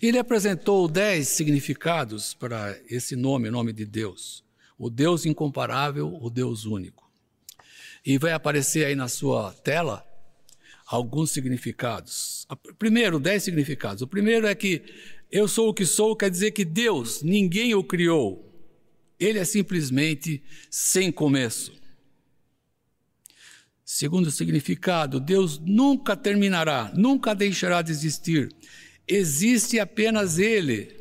Ele 0.00 0.18
apresentou 0.18 0.86
dez 0.86 1.28
significados 1.28 2.34
para 2.34 2.78
esse 2.88 3.16
nome, 3.16 3.48
o 3.48 3.52
nome 3.52 3.72
de 3.72 3.84
Deus. 3.84 4.44
O 4.78 4.88
Deus 4.88 5.26
incomparável, 5.26 6.16
o 6.20 6.30
Deus 6.30 6.64
único. 6.64 7.10
E 8.04 8.18
vai 8.18 8.32
aparecer 8.32 8.84
aí 8.84 8.94
na 8.94 9.08
sua 9.08 9.52
tela 9.52 10.06
alguns 10.86 11.30
significados. 11.30 12.46
Primeiro, 12.78 13.18
dez 13.18 13.42
significados. 13.42 14.02
O 14.02 14.06
primeiro 14.06 14.46
é 14.46 14.54
que 14.54 14.82
eu 15.30 15.48
sou 15.48 15.70
o 15.70 15.74
que 15.74 15.86
sou, 15.86 16.14
quer 16.14 16.30
dizer 16.30 16.52
que 16.52 16.64
Deus, 16.64 17.22
ninguém 17.22 17.74
o 17.74 17.82
criou. 17.82 18.51
Ele 19.22 19.38
é 19.38 19.44
simplesmente 19.44 20.42
sem 20.70 21.12
começo. 21.12 21.72
Segundo 23.84 24.30
significado, 24.30 25.20
Deus 25.20 25.58
nunca 25.58 26.16
terminará, 26.16 26.90
nunca 26.94 27.34
deixará 27.34 27.82
de 27.82 27.92
existir 27.92 28.48
existe 29.06 29.78
apenas 29.78 30.38
Ele. 30.38 31.00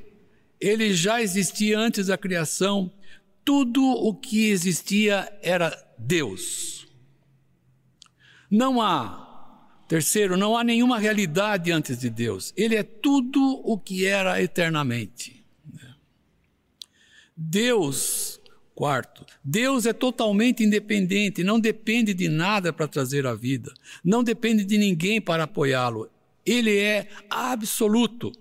Ele 0.59 0.93
já 0.93 1.21
existia 1.21 1.79
antes 1.79 2.07
da 2.07 2.17
criação, 2.17 2.91
tudo 3.43 3.83
o 3.83 4.13
que 4.13 4.49
existia 4.49 5.31
era 5.41 5.75
Deus. 5.97 6.87
Não 8.49 8.81
há, 8.81 9.81
terceiro, 9.87 10.37
não 10.37 10.57
há 10.57 10.63
nenhuma 10.63 10.99
realidade 10.99 11.71
antes 11.71 11.99
de 11.99 12.09
Deus. 12.09 12.53
Ele 12.55 12.75
é 12.75 12.83
tudo 12.83 13.61
o 13.63 13.77
que 13.79 14.05
era 14.05 14.41
eternamente. 14.41 15.40
Deus, 17.43 18.39
quarto, 18.75 19.25
Deus 19.43 19.87
é 19.87 19.93
totalmente 19.93 20.63
independente, 20.63 21.43
não 21.43 21.59
depende 21.59 22.13
de 22.13 22.29
nada 22.29 22.71
para 22.71 22.87
trazer 22.87 23.25
a 23.25 23.33
vida, 23.33 23.73
não 24.03 24.23
depende 24.23 24.63
de 24.63 24.77
ninguém 24.77 25.19
para 25.19 25.45
apoiá-lo. 25.45 26.07
Ele 26.45 26.77
é 26.77 27.09
absoluto. 27.27 28.31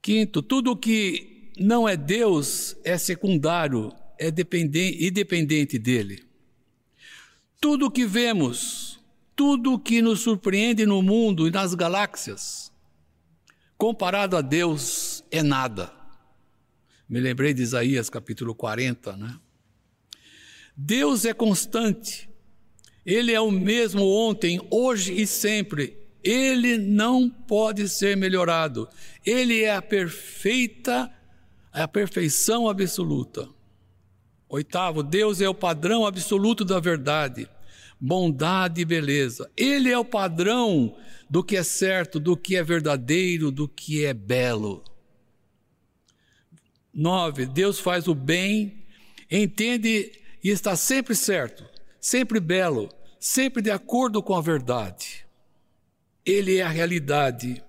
Quinto, 0.00 0.40
tudo 0.40 0.76
que 0.76 1.50
não 1.58 1.88
é 1.88 1.96
Deus 1.96 2.76
é 2.84 2.96
secundário, 2.96 3.92
é 4.16 4.30
dependente, 4.30 5.04
independente 5.04 5.78
dele. 5.80 6.24
Tudo 7.60 7.90
que 7.90 8.06
vemos, 8.06 9.00
tudo 9.34 9.80
que 9.80 10.00
nos 10.00 10.20
surpreende 10.20 10.86
no 10.86 11.02
mundo 11.02 11.48
e 11.48 11.50
nas 11.50 11.74
galáxias, 11.74 12.72
comparado 13.76 14.36
a 14.36 14.40
Deus, 14.40 15.24
é 15.30 15.42
nada. 15.42 16.03
Me 17.08 17.20
lembrei 17.20 17.52
de 17.52 17.62
Isaías 17.62 18.08
capítulo 18.08 18.54
40, 18.54 19.16
né? 19.16 19.38
Deus 20.76 21.24
é 21.24 21.32
constante, 21.32 22.28
ele 23.04 23.32
é 23.32 23.40
o 23.40 23.50
mesmo 23.50 24.02
ontem, 24.04 24.60
hoje 24.70 25.12
e 25.12 25.26
sempre. 25.26 25.98
Ele 26.22 26.78
não 26.78 27.28
pode 27.28 27.86
ser 27.88 28.16
melhorado. 28.16 28.88
Ele 29.26 29.62
é 29.62 29.74
a 29.74 29.82
perfeita, 29.82 31.12
a 31.70 31.86
perfeição 31.86 32.66
absoluta. 32.66 33.46
Oitavo, 34.48 35.02
Deus 35.02 35.40
é 35.42 35.48
o 35.48 35.54
padrão 35.54 36.06
absoluto 36.06 36.64
da 36.64 36.80
verdade, 36.80 37.46
bondade 38.00 38.80
e 38.80 38.84
beleza. 38.84 39.50
Ele 39.54 39.90
é 39.90 39.98
o 39.98 40.04
padrão 40.04 40.96
do 41.28 41.44
que 41.44 41.56
é 41.56 41.62
certo, 41.62 42.18
do 42.18 42.36
que 42.36 42.56
é 42.56 42.62
verdadeiro, 42.62 43.50
do 43.50 43.68
que 43.68 44.04
é 44.04 44.14
belo. 44.14 44.82
Nove, 46.94 47.46
Deus 47.46 47.80
faz 47.80 48.06
o 48.06 48.14
bem, 48.14 48.84
entende 49.30 50.12
e 50.42 50.50
está 50.50 50.76
sempre 50.76 51.14
certo 51.14 51.74
sempre 52.04 52.38
belo, 52.38 52.90
sempre 53.18 53.62
de 53.62 53.70
acordo 53.70 54.22
com 54.22 54.34
a 54.34 54.40
verdade. 54.42 55.24
Ele 56.22 56.58
é 56.58 56.62
a 56.62 56.68
realidade 56.68 57.64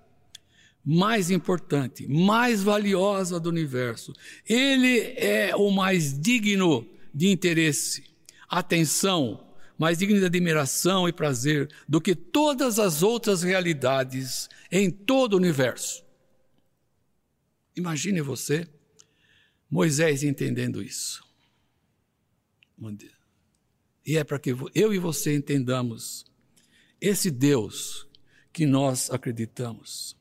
mais 0.83 1.31
importante, 1.31 2.05
mais 2.05 2.61
valiosa 2.61 3.39
do 3.39 3.47
universo. 3.47 4.11
Ele 4.45 4.99
é 5.15 5.55
o 5.55 5.71
mais 5.71 6.19
digno 6.19 6.85
de 7.13 7.29
interesse, 7.29 8.03
atenção, 8.49 9.41
mais 9.77 9.99
digno 9.99 10.19
de 10.19 10.25
admiração 10.25 11.07
e 11.07 11.13
prazer 11.13 11.69
do 11.87 12.01
que 12.01 12.13
todas 12.13 12.77
as 12.77 13.01
outras 13.01 13.41
realidades 13.41 14.49
em 14.69 14.91
todo 14.91 15.35
o 15.35 15.37
universo. 15.37 16.03
Imagine 17.73 18.19
você, 18.19 18.67
Moisés 19.69 20.23
entendendo 20.23 20.81
isso. 20.81 21.23
E 24.05 24.17
é 24.17 24.23
para 24.23 24.39
que 24.39 24.55
eu 24.73 24.93
e 24.93 24.99
você 24.99 25.35
entendamos 25.35 26.25
esse 27.01 27.31
Deus 27.31 28.07
que 28.51 28.65
nós 28.65 29.09
acreditamos. 29.09 30.15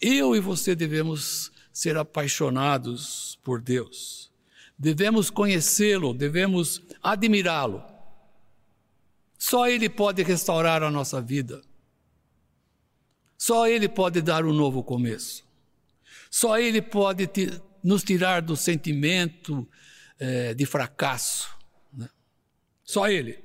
Eu 0.00 0.36
e 0.36 0.40
você 0.40 0.74
devemos 0.74 1.50
ser 1.72 1.96
apaixonados 1.96 3.38
por 3.42 3.60
Deus. 3.60 4.30
Devemos 4.78 5.30
conhecê-lo, 5.30 6.12
devemos 6.12 6.82
admirá-lo. 7.02 7.82
Só 9.38 9.68
Ele 9.68 9.88
pode 9.88 10.22
restaurar 10.22 10.82
a 10.82 10.90
nossa 10.90 11.20
vida. 11.20 11.62
Só 13.38 13.66
Ele 13.68 13.88
pode 13.88 14.20
dar 14.20 14.44
um 14.44 14.52
novo 14.52 14.82
começo. 14.82 15.44
Só 16.30 16.58
Ele 16.58 16.82
pode 16.82 17.26
te, 17.26 17.60
nos 17.86 18.02
tirar 18.02 18.42
do 18.42 18.56
sentimento 18.56 19.66
é, 20.18 20.52
de 20.54 20.66
fracasso. 20.66 21.48
Né? 21.96 22.08
Só 22.82 23.08
Ele. 23.08 23.38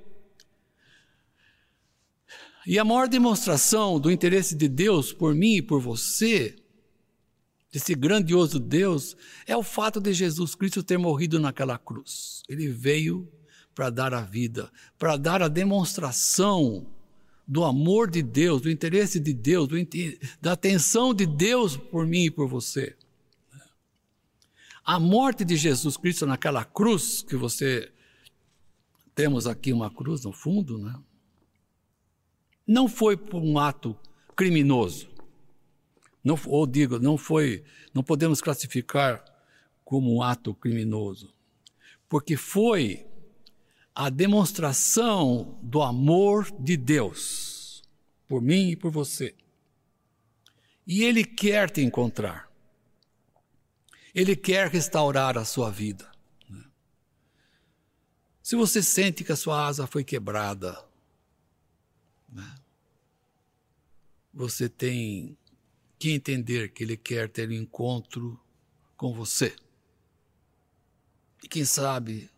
E 2.65 2.79
a 2.79 2.83
maior 2.83 3.07
demonstração 3.07 3.99
do 3.99 4.09
interesse 4.09 4.55
de 4.55 4.67
Deus 4.67 5.13
por 5.13 5.35
mim 5.35 5.57
e 5.57 5.61
por 5.61 5.79
você, 5.79 6.55
desse 7.71 7.93
grandioso 7.93 8.59
Deus, 8.59 9.15
é 9.45 9.55
o 9.55 9.61
fato 9.61 10.01
de 10.01 10.11
Jesus 10.11 10.55
Cristo 10.55 10.81
ter 10.81 10.97
morrido 10.97 11.39
naquela 11.39 11.77
cruz. 11.77 12.41
Ele 12.49 12.67
veio 12.67 13.31
para 13.75 13.91
dar 13.91 14.11
a 14.11 14.21
vida, 14.21 14.71
para 14.97 15.17
dar 15.17 15.43
a 15.43 15.47
demonstração 15.47 16.87
do 17.47 17.63
amor 17.63 18.09
de 18.09 18.23
Deus, 18.23 18.59
do 18.63 18.71
interesse 18.71 19.19
de 19.19 19.35
Deus, 19.35 19.69
da 20.41 20.53
atenção 20.53 21.13
de 21.13 21.27
Deus 21.27 21.77
por 21.77 22.07
mim 22.07 22.25
e 22.25 22.31
por 22.31 22.47
você. 22.47 22.95
A 24.91 24.99
morte 24.99 25.45
de 25.45 25.55
Jesus 25.55 25.95
Cristo 25.95 26.25
naquela 26.25 26.65
cruz, 26.65 27.21
que 27.21 27.37
você. 27.37 27.89
Temos 29.15 29.47
aqui 29.47 29.71
uma 29.71 29.89
cruz 29.89 30.25
no 30.25 30.33
fundo, 30.33 30.77
né? 30.77 30.93
Não 32.67 32.89
foi 32.89 33.15
por 33.15 33.41
um 33.41 33.57
ato 33.57 33.97
criminoso. 34.35 35.09
Não, 36.21 36.37
ou 36.45 36.67
digo, 36.67 36.99
não 36.99 37.17
foi. 37.17 37.63
Não 37.93 38.03
podemos 38.03 38.41
classificar 38.41 39.23
como 39.85 40.13
um 40.13 40.21
ato 40.21 40.53
criminoso. 40.53 41.33
Porque 42.09 42.35
foi 42.35 43.07
a 43.95 44.09
demonstração 44.09 45.57
do 45.63 45.81
amor 45.81 46.51
de 46.59 46.75
Deus 46.75 47.81
por 48.27 48.41
mim 48.41 48.71
e 48.71 48.75
por 48.75 48.91
você. 48.91 49.33
E 50.85 51.05
Ele 51.05 51.23
quer 51.23 51.69
te 51.71 51.79
encontrar. 51.79 52.50
Ele 54.13 54.35
quer 54.35 54.69
restaurar 54.69 55.37
a 55.37 55.45
sua 55.45 55.69
vida. 55.71 56.11
Né? 56.49 56.63
Se 58.41 58.55
você 58.55 58.83
sente 58.83 59.23
que 59.23 59.31
a 59.31 59.35
sua 59.35 59.65
asa 59.65 59.87
foi 59.87 60.03
quebrada, 60.03 60.83
né? 62.27 62.55
você 64.33 64.67
tem 64.67 65.37
que 65.97 66.11
entender 66.11 66.71
que 66.71 66.83
Ele 66.83 66.97
quer 66.97 67.29
ter 67.29 67.47
um 67.47 67.53
encontro 67.53 68.39
com 68.97 69.13
você. 69.13 69.55
E 71.43 71.47
quem 71.47 71.65
sabe 71.65 72.29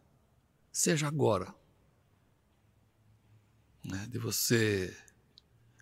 seja 0.72 1.08
agora. 1.08 1.54
Né, 3.84 4.08
de 4.08 4.18
você 4.18 4.96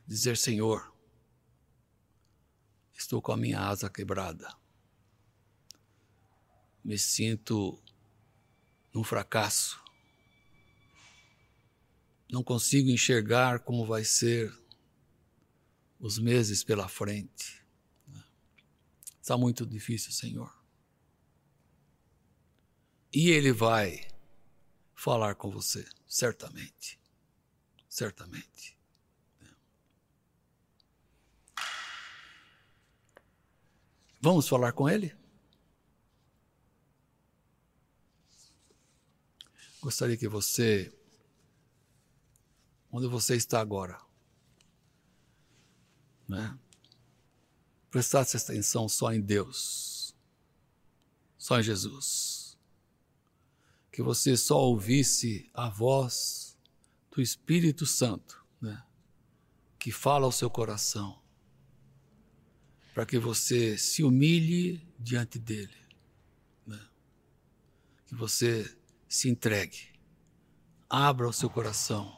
dizer: 0.07 0.35
Senhor, 0.35 0.91
estou 2.93 3.21
com 3.21 3.31
a 3.31 3.37
minha 3.37 3.59
asa 3.59 3.89
quebrada. 3.89 4.60
Me 6.83 6.97
sinto 6.97 7.81
num 8.93 9.03
fracasso. 9.03 9.81
Não 12.29 12.43
consigo 12.43 12.89
enxergar 12.89 13.59
como 13.59 13.85
vai 13.85 14.03
ser 14.03 14.51
os 15.99 16.17
meses 16.17 16.63
pela 16.63 16.87
frente. 16.87 17.61
Está 19.21 19.37
muito 19.37 19.65
difícil, 19.65 20.11
Senhor. 20.11 20.51
E 23.13 23.29
Ele 23.29 23.51
vai 23.51 24.07
falar 24.95 25.35
com 25.35 25.51
você, 25.51 25.87
certamente. 26.07 26.99
Certamente. 27.87 28.77
Vamos 34.21 34.47
falar 34.47 34.71
com 34.71 34.89
Ele? 34.89 35.20
Gostaria 39.91 40.15
que 40.15 40.29
você, 40.29 40.89
onde 42.89 43.07
você 43.07 43.35
está 43.35 43.59
agora, 43.59 43.99
né? 46.25 46.57
prestasse 47.89 48.37
atenção 48.37 48.87
só 48.87 49.11
em 49.11 49.19
Deus, 49.19 50.15
só 51.37 51.59
em 51.59 51.63
Jesus 51.63 52.57
que 53.91 54.01
você 54.01 54.37
só 54.37 54.57
ouvisse 54.61 55.51
a 55.53 55.67
voz 55.67 56.57
do 57.13 57.21
Espírito 57.21 57.85
Santo, 57.85 58.41
né? 58.61 58.81
que 59.77 59.91
fala 59.91 60.25
ao 60.25 60.31
seu 60.31 60.49
coração, 60.49 61.21
para 62.93 63.05
que 63.05 63.19
você 63.19 63.77
se 63.77 64.05
humilhe 64.05 64.87
diante 64.97 65.37
dele, 65.37 65.75
né? 66.65 66.79
que 68.07 68.15
você 68.15 68.73
se 69.11 69.27
entregue, 69.27 69.89
abra 70.89 71.27
o 71.27 71.33
seu 71.33 71.49
coração 71.49 72.17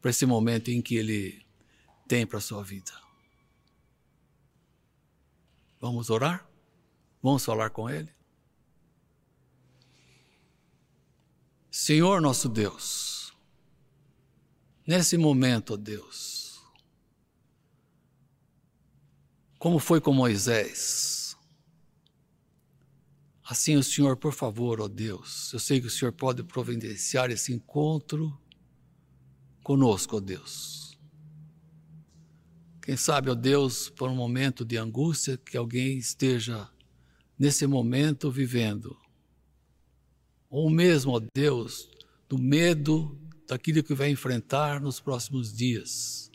para 0.00 0.12
esse 0.12 0.24
momento 0.24 0.70
em 0.70 0.80
que 0.80 0.94
ele 0.94 1.44
tem 2.06 2.24
para 2.24 2.38
a 2.38 2.40
sua 2.40 2.62
vida. 2.62 2.92
Vamos 5.80 6.10
orar? 6.10 6.48
Vamos 7.20 7.44
falar 7.44 7.70
com 7.70 7.90
ele? 7.90 8.08
Senhor 11.68 12.20
nosso 12.20 12.48
Deus, 12.48 13.36
nesse 14.86 15.16
momento, 15.16 15.74
ó 15.74 15.76
Deus, 15.76 16.62
como 19.58 19.80
foi 19.80 20.00
com 20.00 20.12
Moisés, 20.12 21.21
assim 23.52 23.76
o 23.76 23.82
Senhor, 23.82 24.16
por 24.16 24.32
favor, 24.32 24.80
ó 24.80 24.88
Deus, 24.88 25.52
eu 25.52 25.58
sei 25.58 25.80
que 25.80 25.86
o 25.86 25.90
Senhor 25.90 26.12
pode 26.12 26.42
providenciar 26.42 27.30
esse 27.30 27.52
encontro 27.52 28.36
conosco, 29.62 30.16
ó 30.16 30.20
Deus. 30.20 30.98
Quem 32.82 32.96
sabe, 32.96 33.30
ó 33.30 33.34
Deus, 33.34 33.88
por 33.88 34.08
um 34.08 34.16
momento 34.16 34.64
de 34.64 34.76
angústia 34.76 35.36
que 35.36 35.56
alguém 35.56 35.98
esteja 35.98 36.68
nesse 37.38 37.66
momento 37.66 38.30
vivendo 38.30 38.96
ou 40.52 40.68
mesmo, 40.68 41.12
ó 41.12 41.22
Deus, 41.34 41.88
do 42.28 42.36
medo 42.36 43.18
daquilo 43.48 43.82
que 43.82 43.94
vai 43.94 44.10
enfrentar 44.10 44.82
nos 44.82 45.00
próximos 45.00 45.50
dias, 45.50 46.30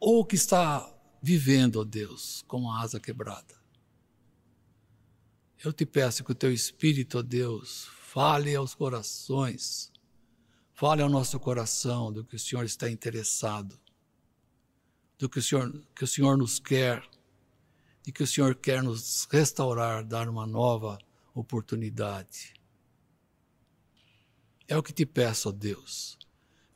ou 0.00 0.24
que 0.24 0.34
está 0.34 0.92
vivendo, 1.22 1.76
ó 1.76 1.84
Deus, 1.84 2.42
com 2.48 2.68
a 2.68 2.80
asa 2.80 2.98
quebrada. 2.98 3.59
Eu 5.62 5.74
te 5.74 5.84
peço 5.84 6.24
que 6.24 6.32
o 6.32 6.34
teu 6.34 6.50
Espírito, 6.50 7.18
ó 7.18 7.22
Deus, 7.22 7.86
fale 8.00 8.56
aos 8.56 8.74
corações, 8.74 9.92
fale 10.72 11.02
ao 11.02 11.08
nosso 11.10 11.38
coração 11.38 12.10
do 12.10 12.24
que 12.24 12.34
o 12.34 12.38
Senhor 12.38 12.64
está 12.64 12.90
interessado, 12.90 13.78
do 15.18 15.28
que 15.28 15.38
o 15.38 15.42
Senhor, 15.42 15.70
que 15.94 16.02
o 16.02 16.06
Senhor 16.06 16.38
nos 16.38 16.58
quer, 16.58 17.06
e 18.06 18.10
que 18.10 18.22
o 18.22 18.26
Senhor 18.26 18.54
quer 18.54 18.82
nos 18.82 19.28
restaurar, 19.30 20.02
dar 20.02 20.30
uma 20.30 20.46
nova 20.46 20.98
oportunidade. 21.34 22.54
É 24.66 24.78
o 24.78 24.82
que 24.82 24.94
te 24.94 25.04
peço, 25.04 25.50
ó 25.50 25.52
Deus. 25.52 26.18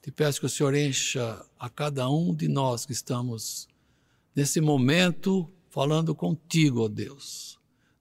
Te 0.03 0.13
peço 0.13 0.41
que 0.41 0.47
o 0.47 0.51
Senhor 0.51 0.75
encha 0.75 1.43
a 1.59 1.71
cada 1.71 2.11
um 2.11 2.35
de 2.35 2.49
nós 2.49 2.85
que 2.85 2.93
estamos 2.93 3.67
nesse 4.37 4.61
momento 4.61 5.51
falando 5.71 6.15
contigo, 6.15 6.83
ó 6.83 6.89
Deus. 6.89 7.54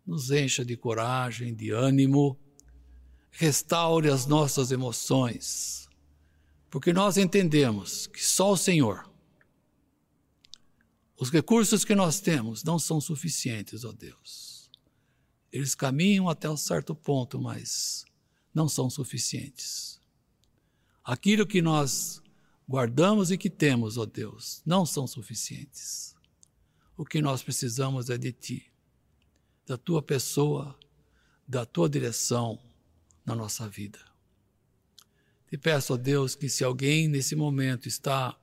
Nos 0.06 0.32
encha 0.32 0.66
de 0.66 0.76
coragem, 0.76 1.54
de 1.56 1.72
ânimo, 1.72 2.38
restaure 3.32 4.10
as 4.10 4.26
nossas 4.26 4.72
emoções, 4.72 5.90
porque 6.70 6.94
nós 6.94 7.18
entendemos 7.18 8.06
que 8.08 8.24
só 8.24 8.52
o 8.52 8.58
Senhor, 8.58 9.10
os 11.18 11.30
recursos 11.30 11.86
que 11.86 11.96
nós 11.96 12.20
temos 12.20 12.64
não 12.64 12.78
são 12.78 13.00
suficientes, 13.00 13.84
ó 13.84 13.92
Deus. 13.92 14.70
Eles 15.52 15.76
caminham 15.76 16.28
até 16.28 16.50
um 16.50 16.58
certo 16.58 16.96
ponto, 16.96 17.40
mas 17.40 18.06
não 18.54 18.68
são 18.68 18.90
suficientes. 18.90 20.02
Aquilo 21.04 21.46
que 21.46 21.62
nós 21.62 22.22
guardamos 22.68 23.32
e 23.32 23.38
que 23.38 23.50
temos, 23.50 23.98
ó 23.98 24.06
Deus, 24.06 24.62
não 24.66 24.86
são 24.86 25.08
suficientes. 25.08 26.16
O 26.98 27.06
que 27.06 27.22
nós 27.22 27.42
precisamos 27.42 28.10
é 28.10 28.18
de 28.18 28.32
Ti, 28.32 28.73
da 29.66 29.78
Tua 29.78 30.02
pessoa, 30.02 30.78
da 31.48 31.66
Tua 31.66 31.90
direção 31.90 32.60
na 33.26 33.36
nossa 33.36 33.68
vida. 33.68 34.00
Te 35.48 35.58
peço, 35.58 35.94
ó 35.94 35.98
Deus, 35.98 36.36
que 36.36 36.50
se 36.50 36.64
alguém 36.64 37.08
nesse 37.08 37.36
momento 37.36 37.88
está 37.88 38.38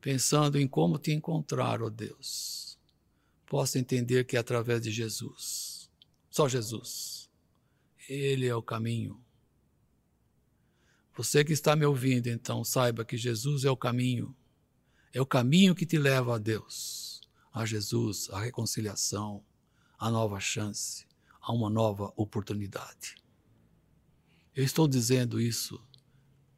pensando 0.00 0.58
em 0.58 0.66
como 0.66 0.98
te 0.98 1.12
encontrar, 1.12 1.82
ó 1.82 1.88
Deus, 1.88 2.78
possa 3.46 3.78
entender 3.78 4.24
que 4.24 4.36
é 4.36 4.40
através 4.40 4.82
de 4.82 4.90
Jesus, 4.90 5.90
só 6.30 6.48
Jesus 6.48 7.18
ele 8.08 8.46
é 8.46 8.54
o 8.54 8.62
caminho. 8.62 9.22
Você 11.14 11.44
que 11.44 11.52
está 11.52 11.76
me 11.76 11.84
ouvindo, 11.84 12.28
então, 12.28 12.64
saiba 12.64 13.04
que 13.04 13.16
Jesus 13.16 13.64
é 13.64 13.70
o 13.70 13.76
caminho. 13.76 14.34
É 15.12 15.20
o 15.20 15.26
caminho 15.26 15.74
que 15.74 15.84
te 15.84 15.98
leva 15.98 16.36
a 16.36 16.38
Deus, 16.38 17.20
a 17.52 17.66
Jesus, 17.66 18.30
a 18.30 18.40
reconciliação, 18.40 19.44
a 19.98 20.10
nova 20.10 20.38
chance, 20.38 21.06
a 21.40 21.52
uma 21.52 21.68
nova 21.68 22.12
oportunidade. 22.16 23.16
Eu 24.54 24.64
estou 24.64 24.86
dizendo 24.86 25.40
isso 25.40 25.82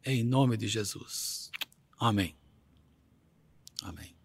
em 0.03 0.23
nome 0.23 0.57
de 0.57 0.67
Jesus. 0.67 1.51
Amém. 1.97 2.35
Amém. 3.83 4.15